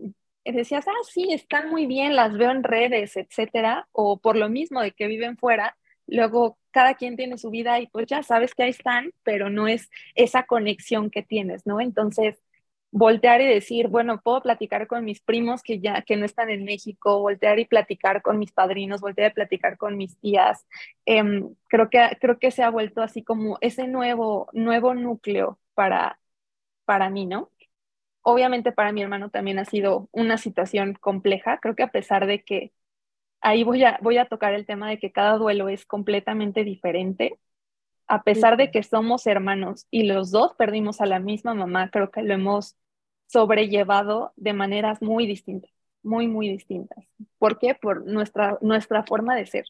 [0.45, 4.81] decías, ah, sí, están muy bien, las veo en redes, etcétera, o por lo mismo
[4.81, 8.63] de que viven fuera, luego cada quien tiene su vida y pues ya sabes que
[8.63, 11.81] ahí están, pero no es esa conexión que tienes, ¿no?
[11.81, 12.37] Entonces,
[12.91, 16.63] voltear y decir, bueno, puedo platicar con mis primos que ya que no están en
[16.65, 20.65] México, voltear y platicar con mis padrinos, voltear y platicar con mis tías.
[21.05, 26.19] Em, creo, que, creo que se ha vuelto así como ese nuevo, nuevo núcleo para,
[26.85, 27.51] para mí, ¿no?
[28.23, 31.59] Obviamente para mi hermano también ha sido una situación compleja.
[31.59, 32.73] Creo que a pesar de que
[33.41, 37.39] ahí voy a, voy a tocar el tema de que cada duelo es completamente diferente,
[38.07, 42.09] a pesar de que somos hermanos y los dos perdimos a la misma mamá, creo
[42.09, 42.75] que lo hemos
[43.27, 45.71] sobrellevado de maneras muy distintas,
[46.03, 47.05] muy, muy distintas.
[47.37, 47.75] ¿Por qué?
[47.75, 49.65] Por nuestra, nuestra forma de ser.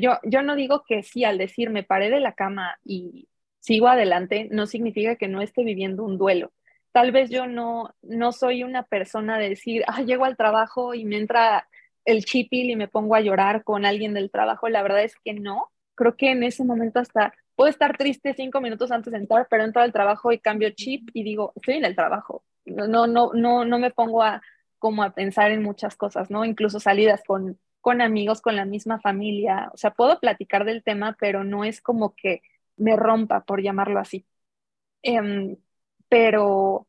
[0.00, 3.88] yo, yo no digo que sí, al decir me paré de la cama y sigo
[3.88, 6.52] adelante, no significa que no esté viviendo un duelo.
[6.92, 11.04] Tal vez yo no, no soy una persona de decir, ah, llego al trabajo y
[11.04, 11.68] me entra
[12.04, 14.68] el chipil y me pongo a llorar con alguien del trabajo.
[14.68, 15.68] La verdad es que no.
[15.94, 19.64] Creo que en ese momento hasta puedo estar triste cinco minutos antes de entrar, pero
[19.64, 22.44] entro al trabajo y cambio chip y digo, estoy en el trabajo.
[22.64, 24.42] No, no, no, no me pongo a
[24.78, 26.44] como a pensar en muchas cosas, ¿no?
[26.44, 29.70] Incluso salidas con, con amigos, con la misma familia.
[29.74, 32.42] O sea, puedo platicar del tema, pero no es como que
[32.76, 34.26] me rompa, por llamarlo así.
[35.02, 35.56] Em,
[36.08, 36.88] pero,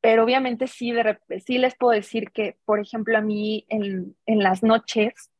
[0.00, 4.40] pero obviamente sí, de, sí les puedo decir que, por ejemplo, a mí en, en
[4.40, 5.30] las noches,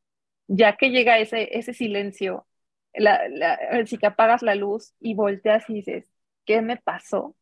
[0.47, 2.47] ya que llega ese, ese silencio,
[2.93, 6.11] la, si que apagas la luz y volteas y dices,
[6.45, 7.35] ¿qué me pasó?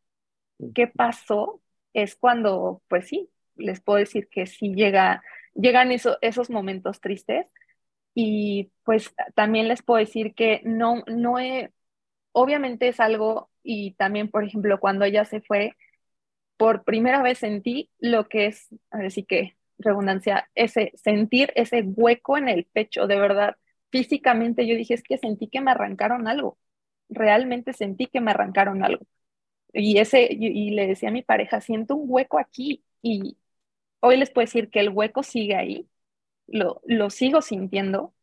[0.75, 1.62] ¿Qué pasó?
[1.93, 7.47] Es cuando, pues sí, les puedo decir que sí llega, llegan esos momentos tristes.
[8.13, 11.71] Y pues también les puedo decir que no, no he,
[12.31, 15.75] obviamente es algo, y también, por ejemplo, cuando ella se fue,
[16.57, 22.49] por primera vez sentí lo que es, así que redundancia, ese sentir ese hueco en
[22.49, 23.55] el pecho, de verdad
[23.91, 26.58] físicamente yo dije, es que sentí que me arrancaron algo,
[27.10, 29.06] realmente sentí que me arrancaron algo.
[29.73, 33.38] Y, ese, y, le decía a mi pareja, siento un hueco aquí y
[34.00, 35.89] hoy les puedo decir que el hueco sigue ahí,
[36.47, 38.13] lo, lo sigo sintiendo,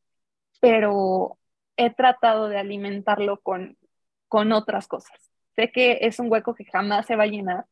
[0.61, 1.39] pero
[1.77, 3.79] he tratado de alimentarlo con,
[4.29, 5.19] con otras cosas.
[5.57, 7.67] Sé que es un hueco que jamás se va a llenar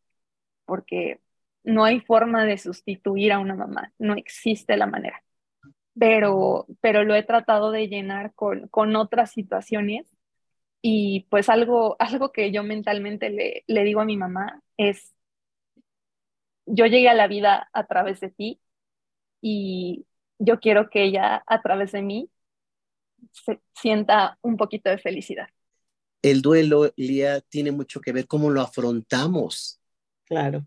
[0.67, 1.21] porque
[1.65, 5.23] no hay forma de sustituir a una mamá, no existe la manera
[5.99, 10.07] pero, pero lo he tratado de llenar con, con otras situaciones.
[10.81, 15.15] Y pues algo, algo que yo mentalmente le, le digo a mi mamá es,
[16.67, 18.61] yo llegué a la vida a través de ti
[19.41, 20.07] y
[20.39, 22.31] yo quiero que ella a través de mí
[23.31, 25.49] se sienta un poquito de felicidad.
[26.23, 29.81] El duelo, Lía, tiene mucho que ver cómo lo afrontamos.
[30.25, 30.67] Claro.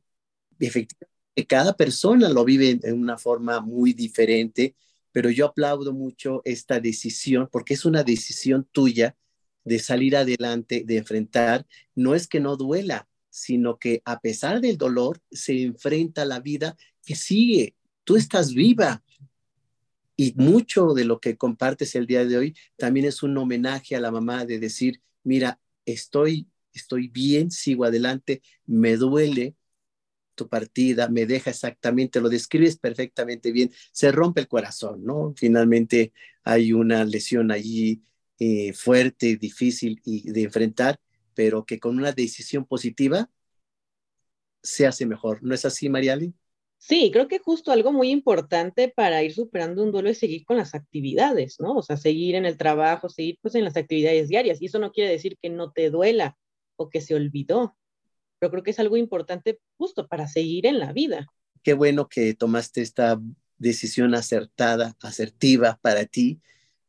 [0.60, 4.76] Efectivamente, cada persona lo vive de una forma muy diferente
[5.15, 9.15] pero yo aplaudo mucho esta decisión porque es una decisión tuya
[9.63, 11.65] de salir adelante, de enfrentar.
[11.95, 16.41] No es que no duela, sino que a pesar del dolor se enfrenta a la
[16.41, 16.75] vida
[17.06, 17.75] que sigue.
[18.04, 19.06] Tú estás viva.
[20.17, 24.01] Y mucho de lo que compartes el día de hoy también es un homenaje a
[24.01, 29.56] la mamá de decir, mira, estoy, estoy bien, sigo adelante, me duele,
[30.36, 35.33] tu partida, me deja exactamente, lo describes perfectamente bien, se rompe el corazón, ¿no?
[35.36, 36.13] Finalmente
[36.44, 38.04] hay una lesión allí
[38.40, 41.00] eh, fuerte, difícil y de enfrentar,
[41.33, 43.29] pero que con una decisión positiva
[44.62, 45.42] se hace mejor.
[45.44, 46.33] ¿No es así, Mariali?
[46.77, 50.58] Sí, creo que justo algo muy importante para ir superando un duelo es seguir con
[50.58, 51.75] las actividades, ¿no?
[51.75, 54.62] O sea, seguir en el trabajo, seguir pues en las actividades diarias.
[54.62, 56.38] Y eso no quiere decir que no te duela
[56.75, 57.75] o que se olvidó,
[58.40, 61.27] pero creo que es algo importante justo para seguir en la vida.
[61.63, 63.19] Qué bueno que tomaste esta
[63.58, 66.42] decisión acertada, asertiva para ti,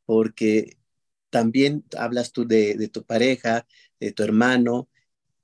[0.05, 0.77] porque
[1.31, 3.67] también hablas tú de, tu pareja,
[4.01, 4.89] de tu hermano,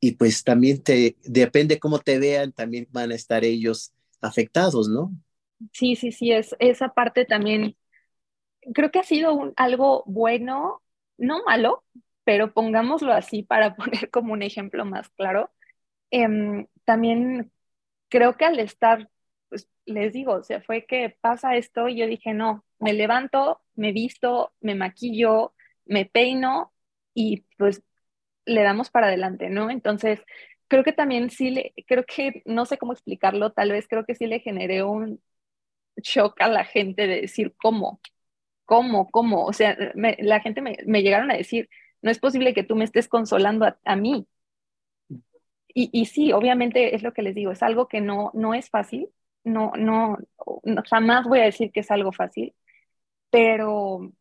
[0.00, 5.12] y pues también te, depende cómo te vean, también van a estar ellos afectados, ¿no?
[5.72, 7.76] Sí, sí, sí, es, esa parte también
[8.74, 10.82] creo que ha sido algo bueno,
[11.18, 11.84] no malo,
[12.24, 15.50] pero pongámoslo así para poner como un ejemplo más claro.
[16.12, 17.52] Em, también
[18.08, 19.10] creo que al estar,
[19.48, 23.62] pues les digo, o sea, fue que pasa esto y yo dije, no, me levanto,
[23.74, 25.54] me visto, me maquillo,
[25.86, 26.72] me peino
[27.14, 27.82] y pues
[28.46, 29.70] le damos para adelante, ¿no?
[29.70, 30.20] Entonces,
[30.68, 34.14] creo que también sí, le, creo que, no sé cómo explicarlo, tal vez creo que
[34.14, 35.22] sí le generé un
[35.96, 38.00] shock a la gente de decir, ¿cómo?
[38.64, 39.10] ¿Cómo?
[39.10, 39.44] ¿Cómo?
[39.46, 41.68] O sea, la gente me, me, llegaron a decir,
[42.02, 44.26] no es posible que tú me estés consolando a, mí.
[45.74, 48.70] Y, y, sí, obviamente es lo que les digo, es algo que no, no es
[48.70, 49.08] fácil,
[49.44, 50.18] no, no,
[50.64, 52.54] no, jamás voy a decir que es algo fácil,
[53.30, 54.12] pero,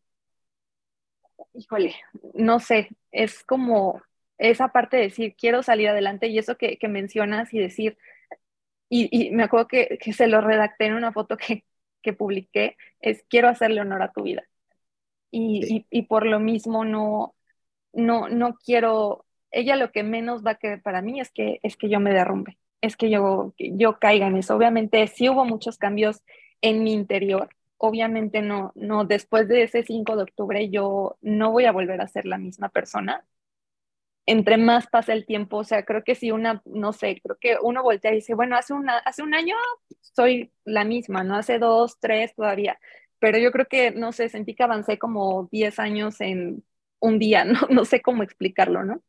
[1.54, 1.94] híjole,
[2.34, 4.02] no sé, es como
[4.38, 7.98] esa parte de decir, quiero salir adelante y eso que, que mencionas y decir,
[8.88, 11.64] y, y, me acuerdo que, que se lo redacté en una foto que,
[12.02, 14.42] que publiqué es quiero hacerle honor a tu vida.
[15.30, 17.34] Y, y, por lo mismo no,
[17.94, 21.76] no, no quiero, ella lo que menos va a querer para mí es que, es
[21.76, 24.56] que yo me derrumbe, es que yo, yo caiga en eso.
[24.56, 26.22] Obviamente sí hubo muchos cambios
[26.62, 27.50] en mi interior.
[27.78, 32.08] Obviamente no, no, después de ese 5 de octubre yo no voy a volver a
[32.08, 33.24] ser la misma persona,
[34.26, 37.56] entre más pasa el tiempo, o sea, creo que si una, no sé, creo que
[37.60, 38.74] uno voltea y dice, bueno, hace,
[39.04, 39.56] hace un año
[40.00, 41.36] soy la misma, ¿no?
[41.36, 42.78] Hace dos, tres todavía,
[43.18, 46.64] pero yo creo que, no sé, sentí que avancé como 10 años en
[47.00, 49.02] un día, no, no sé cómo explicarlo, ¿no?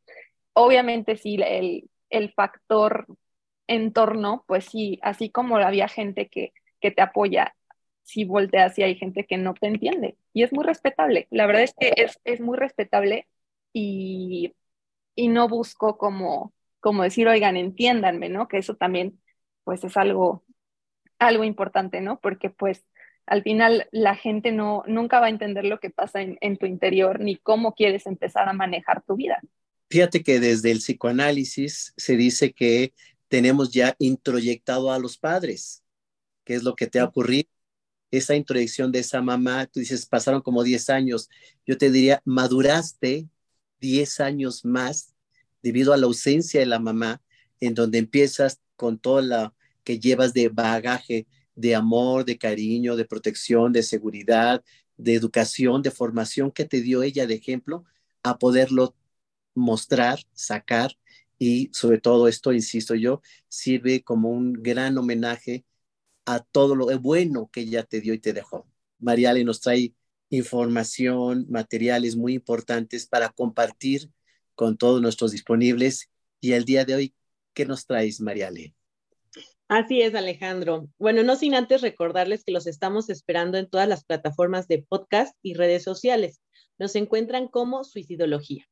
[0.54, 3.08] Obviamente sí, el, el factor
[3.68, 7.56] entorno, pues sí, así como había gente que, que te apoya,
[8.04, 10.18] si volteas y hay gente que no te entiende.
[10.34, 11.28] Y es muy respetable.
[11.32, 13.28] La verdad es que es, es muy respetable
[13.74, 14.54] y
[15.16, 18.48] y no busco como, como decir, oigan, entiéndanme, ¿no?
[18.48, 19.20] Que eso también,
[19.64, 20.44] pues es algo,
[21.20, 22.20] algo importante, ¿no?
[22.20, 22.86] Porque pues
[23.26, 26.66] al final la gente no, nunca va a entender lo que pasa en, en tu
[26.66, 29.40] interior ni cómo quieres empezar a manejar tu vida.
[29.94, 32.96] Fíjate que desde el psicoanálisis se dice que
[33.28, 35.84] tenemos ya introyectado a los padres,
[36.44, 37.48] ¿Qué es lo que te ha ocurrido.
[38.10, 41.30] Esa introyección de esa mamá, tú dices, pasaron como 10 años.
[41.68, 43.30] Yo te diría, maduraste
[43.82, 45.14] 10 años más
[45.62, 47.22] debido a la ausencia de la mamá,
[47.60, 53.06] en donde empiezas con todo lo que llevas de bagaje, de amor, de cariño, de
[53.06, 54.64] protección, de seguridad,
[54.98, 57.86] de educación, de formación que te dio ella de ejemplo,
[58.24, 58.96] a poderlo
[59.56, 60.98] mostrar, sacar
[61.38, 65.66] y sobre todo esto, insisto yo, sirve como un gran homenaje
[66.26, 68.68] a todo lo bueno que ella te dio y te dejó.
[69.00, 69.94] Mariale nos trae
[70.30, 74.10] información, materiales muy importantes para compartir
[74.56, 76.10] con todos nuestros disponibles.
[76.40, 77.16] Y el día de hoy,
[77.54, 78.74] ¿qué nos traes, Mariale?
[79.68, 80.90] Así es, Alejandro.
[80.98, 85.36] Bueno, no sin antes recordarles que los estamos esperando en todas las plataformas de podcast
[85.42, 86.42] y redes sociales.
[86.78, 88.68] Nos encuentran como Suicidología.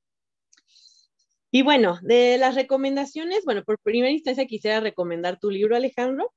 [1.54, 6.34] Y bueno, de las recomendaciones, bueno, por primera instancia quisiera recomendar tu libro, Alejandro,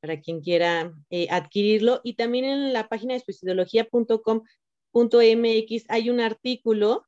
[0.00, 2.00] para quien quiera eh, adquirirlo.
[2.02, 7.04] Y también en la página de suicidología.com.mx hay un artículo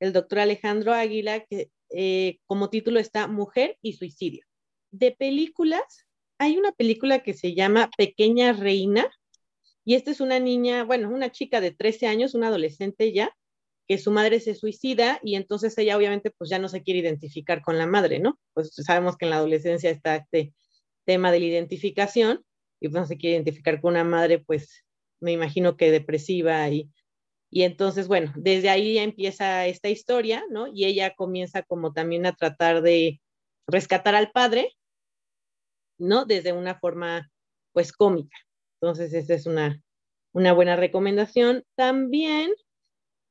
[0.00, 4.44] del doctor Alejandro Águila que eh, como título está Mujer y Suicidio.
[4.90, 6.06] De películas,
[6.38, 9.10] hay una película que se llama Pequeña Reina.
[9.84, 13.34] Y esta es una niña, bueno, una chica de 13 años, una adolescente ya,
[13.88, 17.62] que su madre se suicida y entonces ella obviamente pues ya no se quiere identificar
[17.62, 18.38] con la madre, ¿no?
[18.54, 20.54] Pues sabemos que en la adolescencia está este
[21.04, 22.44] tema de la identificación
[22.80, 24.84] y pues no se quiere identificar con una madre, pues
[25.20, 26.90] me imagino que depresiva y,
[27.50, 30.68] y entonces, bueno, desde ahí empieza esta historia, ¿no?
[30.68, 33.20] Y ella comienza como también a tratar de
[33.68, 34.72] rescatar al padre,
[35.98, 36.24] ¿no?
[36.24, 37.30] Desde una forma,
[37.72, 38.36] pues, cómica.
[38.80, 39.80] Entonces, esa es una,
[40.32, 41.62] una buena recomendación.
[41.76, 42.52] También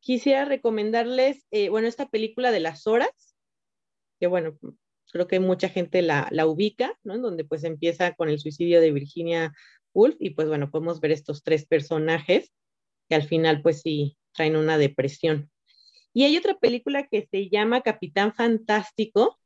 [0.01, 3.35] quisiera recomendarles, eh, bueno, esta película de las horas,
[4.19, 4.57] que bueno,
[5.11, 7.15] creo que mucha gente la, la ubica, ¿no?
[7.15, 9.53] En donde pues empieza con el suicidio de Virginia
[9.93, 12.51] Woolf y pues bueno, podemos ver estos tres personajes
[13.07, 15.49] que al final pues sí traen una depresión.
[16.13, 19.39] Y hay otra película que se llama Capitán Fantástico,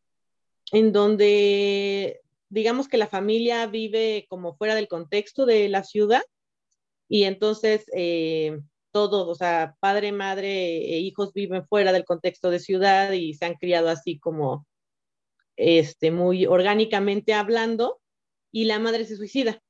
[0.72, 6.24] en donde digamos que la familia vive como fuera del contexto de la ciudad
[7.08, 8.60] y entonces eh,
[8.96, 13.44] todos, o sea, padre, madre e hijos viven fuera del contexto de ciudad y se
[13.44, 14.66] han criado así como
[15.58, 18.00] este, muy orgánicamente hablando,
[18.54, 19.62] y la madre se suicida.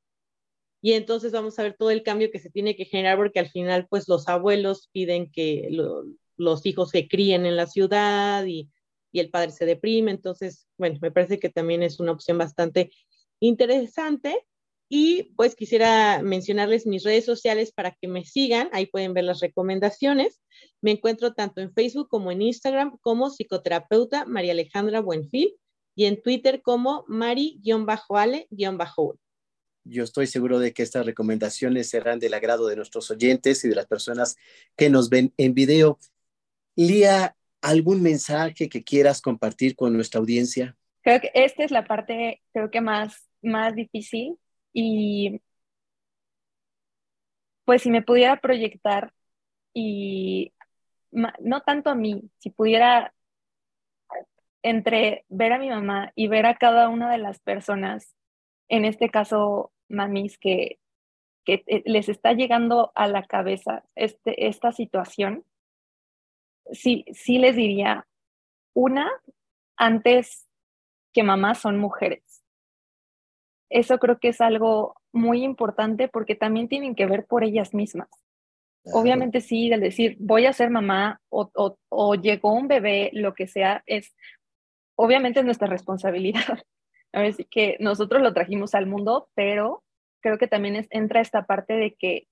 [0.80, 3.50] Y entonces vamos a ver todo el cambio que se tiene que generar porque al
[3.50, 5.70] final pues los abuelos piden que
[6.38, 8.70] los hijos se críen en la ciudad y,
[9.12, 10.12] y el padre se deprime.
[10.12, 12.92] Entonces, bueno, me parece que también es una opción bastante
[13.40, 14.46] interesante.
[14.88, 18.70] Y pues quisiera mencionarles mis redes sociales para que me sigan.
[18.72, 20.42] Ahí pueden ver las recomendaciones.
[20.82, 25.56] Me encuentro tanto en Facebook como en Instagram como psicoterapeuta María Alejandra Buenfil
[25.96, 28.48] y en Twitter como mari-ale-
[29.88, 33.76] yo estoy seguro de que estas recomendaciones serán del agrado de nuestros oyentes y de
[33.76, 34.36] las personas
[34.76, 36.00] que nos ven en video.
[36.76, 40.76] Lía, ¿algún mensaje que quieras compartir con nuestra audiencia?
[41.04, 44.38] Creo que esta es la parte, creo que más, más difícil
[44.76, 45.42] y
[47.64, 49.14] pues si me pudiera proyectar
[49.74, 50.54] y
[51.12, 53.14] no tanto a mí, si pudiera
[54.64, 58.16] entre ver a mi mamá y ver a cada una de las personas,
[58.68, 60.80] en este caso mamis, que,
[61.46, 65.46] que eh, les está llegando a la cabeza este, esta situación,
[66.72, 68.08] sí, sí les diría,
[68.74, 69.10] una,
[69.78, 70.50] antes
[71.14, 72.25] que mamás son mujeres.
[73.70, 78.10] Eso creo que es algo muy importante porque también tienen que ver por ellas mismas.
[78.94, 83.34] Obviamente sí, del decir voy a ser mamá o, o, o, llegó un bebé, lo
[83.34, 84.16] que sea, es
[84.96, 86.60] obviamente es nuestra responsabilidad.
[87.12, 89.84] Así que nosotros lo trajimos al mundo, pero
[90.22, 92.28] creo que también es, entra esta parte de que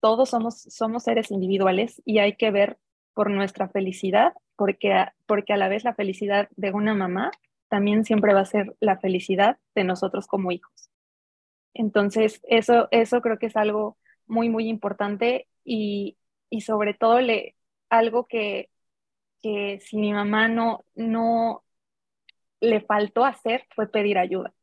[0.00, 2.78] todos somos, somos seres individuales y hay que ver
[3.14, 7.30] por nuestra felicidad, porque, porque a la vez la felicidad de una mamá
[7.70, 10.90] también siempre va a ser la felicidad de nosotros como hijos.
[11.74, 16.18] Entonces, eso, eso creo que es algo muy, muy importante y,
[16.50, 17.56] y sobre todo le,
[17.90, 18.70] algo que,
[19.42, 21.64] que si mi mamá no, no
[22.60, 24.54] le faltó hacer fue pedir ayuda.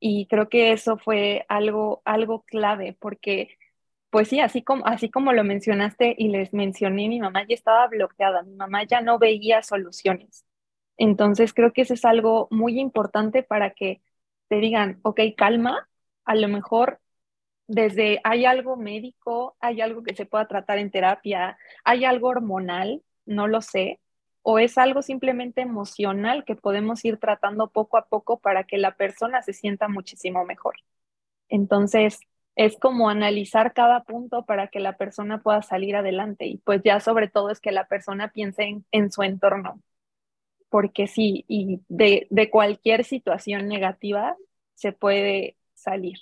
[0.00, 3.56] Y creo que eso fue algo, algo clave porque
[4.10, 7.88] pues sí, así como, así como lo mencionaste y les mencioné, mi mamá ya estaba
[7.88, 10.44] bloqueada, mi mamá ya no veía soluciones.
[10.96, 14.02] Entonces creo que eso es algo muy importante para que
[14.48, 15.88] te digan, ok, calma,
[16.24, 17.00] a lo mejor
[17.66, 23.02] desde hay algo médico, hay algo que se pueda tratar en terapia, hay algo hormonal,
[23.26, 24.00] no lo sé,
[24.42, 28.94] o es algo simplemente emocional que podemos ir tratando poco a poco para que la
[28.96, 30.76] persona se sienta muchísimo mejor.
[31.48, 32.20] Entonces,
[32.56, 37.00] es como analizar cada punto para que la persona pueda salir adelante y pues ya
[37.00, 39.80] sobre todo es que la persona piense en, su entorno,
[40.74, 44.36] porque sí, y de, cualquier situación negativa
[44.74, 46.18] se puede salir.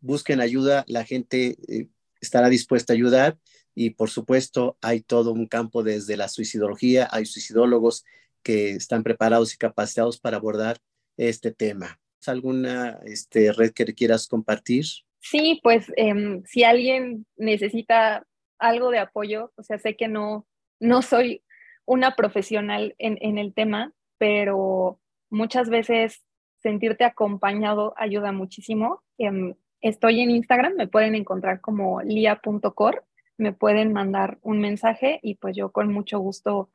[0.00, 3.36] Busquen ayuda, la gente eh, estará dispuesta a ayudar
[3.74, 8.06] y por supuesto hay todo un campo desde la suicidología, hay suicidólogos
[8.42, 10.78] que están preparados y capacitados para abordar
[11.18, 12.00] este tema.
[12.26, 14.86] ¿Alguna este, red que quieras compartir?
[15.20, 18.26] Sí, pues em, si alguien necesita
[18.58, 20.46] algo de apoyo, o sea, sé que no,
[20.80, 21.42] no soy
[21.86, 26.24] una profesional en, en el tema, pero muchas veces
[26.62, 29.02] sentirte acompañado ayuda muchísimo.
[29.18, 33.04] Em, estoy en Instagram, me pueden encontrar como lia.cor,
[33.38, 36.70] me pueden mandar un mensaje y pues yo con mucho gusto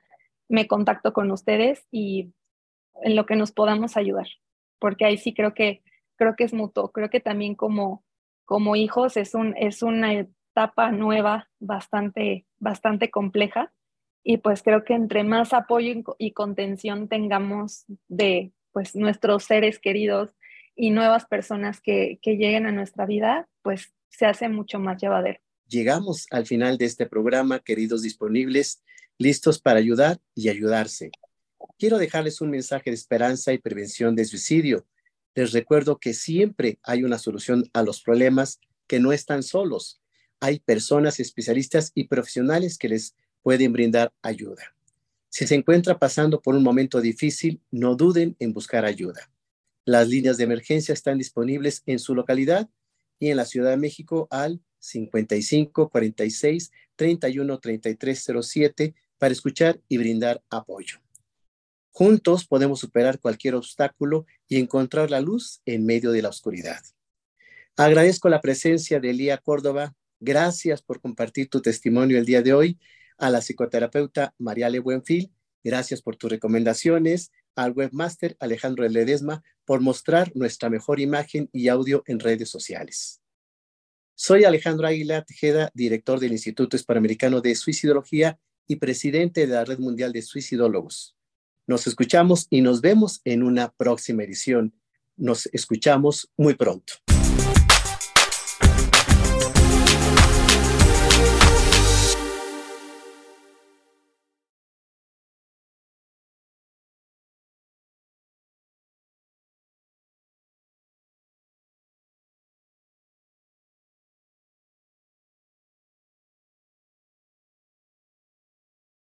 [0.47, 2.34] me contacto con ustedes y
[3.03, 4.28] en lo que nos podamos ayudar,
[4.80, 5.82] porque ahí sí creo que
[6.16, 8.03] creo que es mutuo, creo que también como
[8.51, 13.72] como hijos es, un, es una etapa nueva bastante, bastante compleja
[14.24, 20.30] y pues creo que entre más apoyo y contención tengamos de pues nuestros seres queridos
[20.76, 25.39] y nuevas personas que, que lleguen a nuestra vida, pues se hace mucho más llevadero.
[25.67, 28.84] Llegamos al final de este programa, queridos disponibles,
[29.17, 31.11] listos para ayudar y ayudarse.
[31.78, 34.86] Quiero dejarles un mensaje de esperanza y prevención de suicidio
[35.34, 40.01] les recuerdo que siempre hay una solución a los problemas, que no están solos.
[40.41, 44.76] Hay personas especialistas y profesionales que les pueden brindar ayuda.
[45.30, 49.32] Si se encuentra pasando por un momento difícil, no duden en buscar ayuda.
[49.86, 52.70] Las líneas de emergencia están disponibles en su localidad
[53.20, 59.98] y en la Ciudad de México al 55 46 31 33 07 para escuchar y
[59.98, 60.98] brindar apoyo.
[61.92, 66.82] Juntos podemos superar cualquier obstáculo y encontrar la luz en medio de la oscuridad.
[67.78, 69.94] Agradezco la presencia de Elía Córdoba.
[70.20, 72.80] Gracias por compartir tu testimonio el día de hoy.
[73.22, 75.32] A la psicoterapeuta Mariale Buenfil,
[75.63, 77.32] gracias por tus recomendaciones.
[77.55, 83.22] Al webmaster Alejandro Ledesma por mostrar nuestra mejor imagen y audio en redes sociales.
[84.15, 89.78] Soy Alejandro Águila Tejeda, director del Instituto Hispanoamericano de Suicidología y presidente de la Red
[89.78, 91.15] Mundial de Suicidólogos.
[91.67, 94.74] Nos escuchamos y nos vemos en una próxima edición.
[95.15, 96.93] Nos escuchamos muy pronto.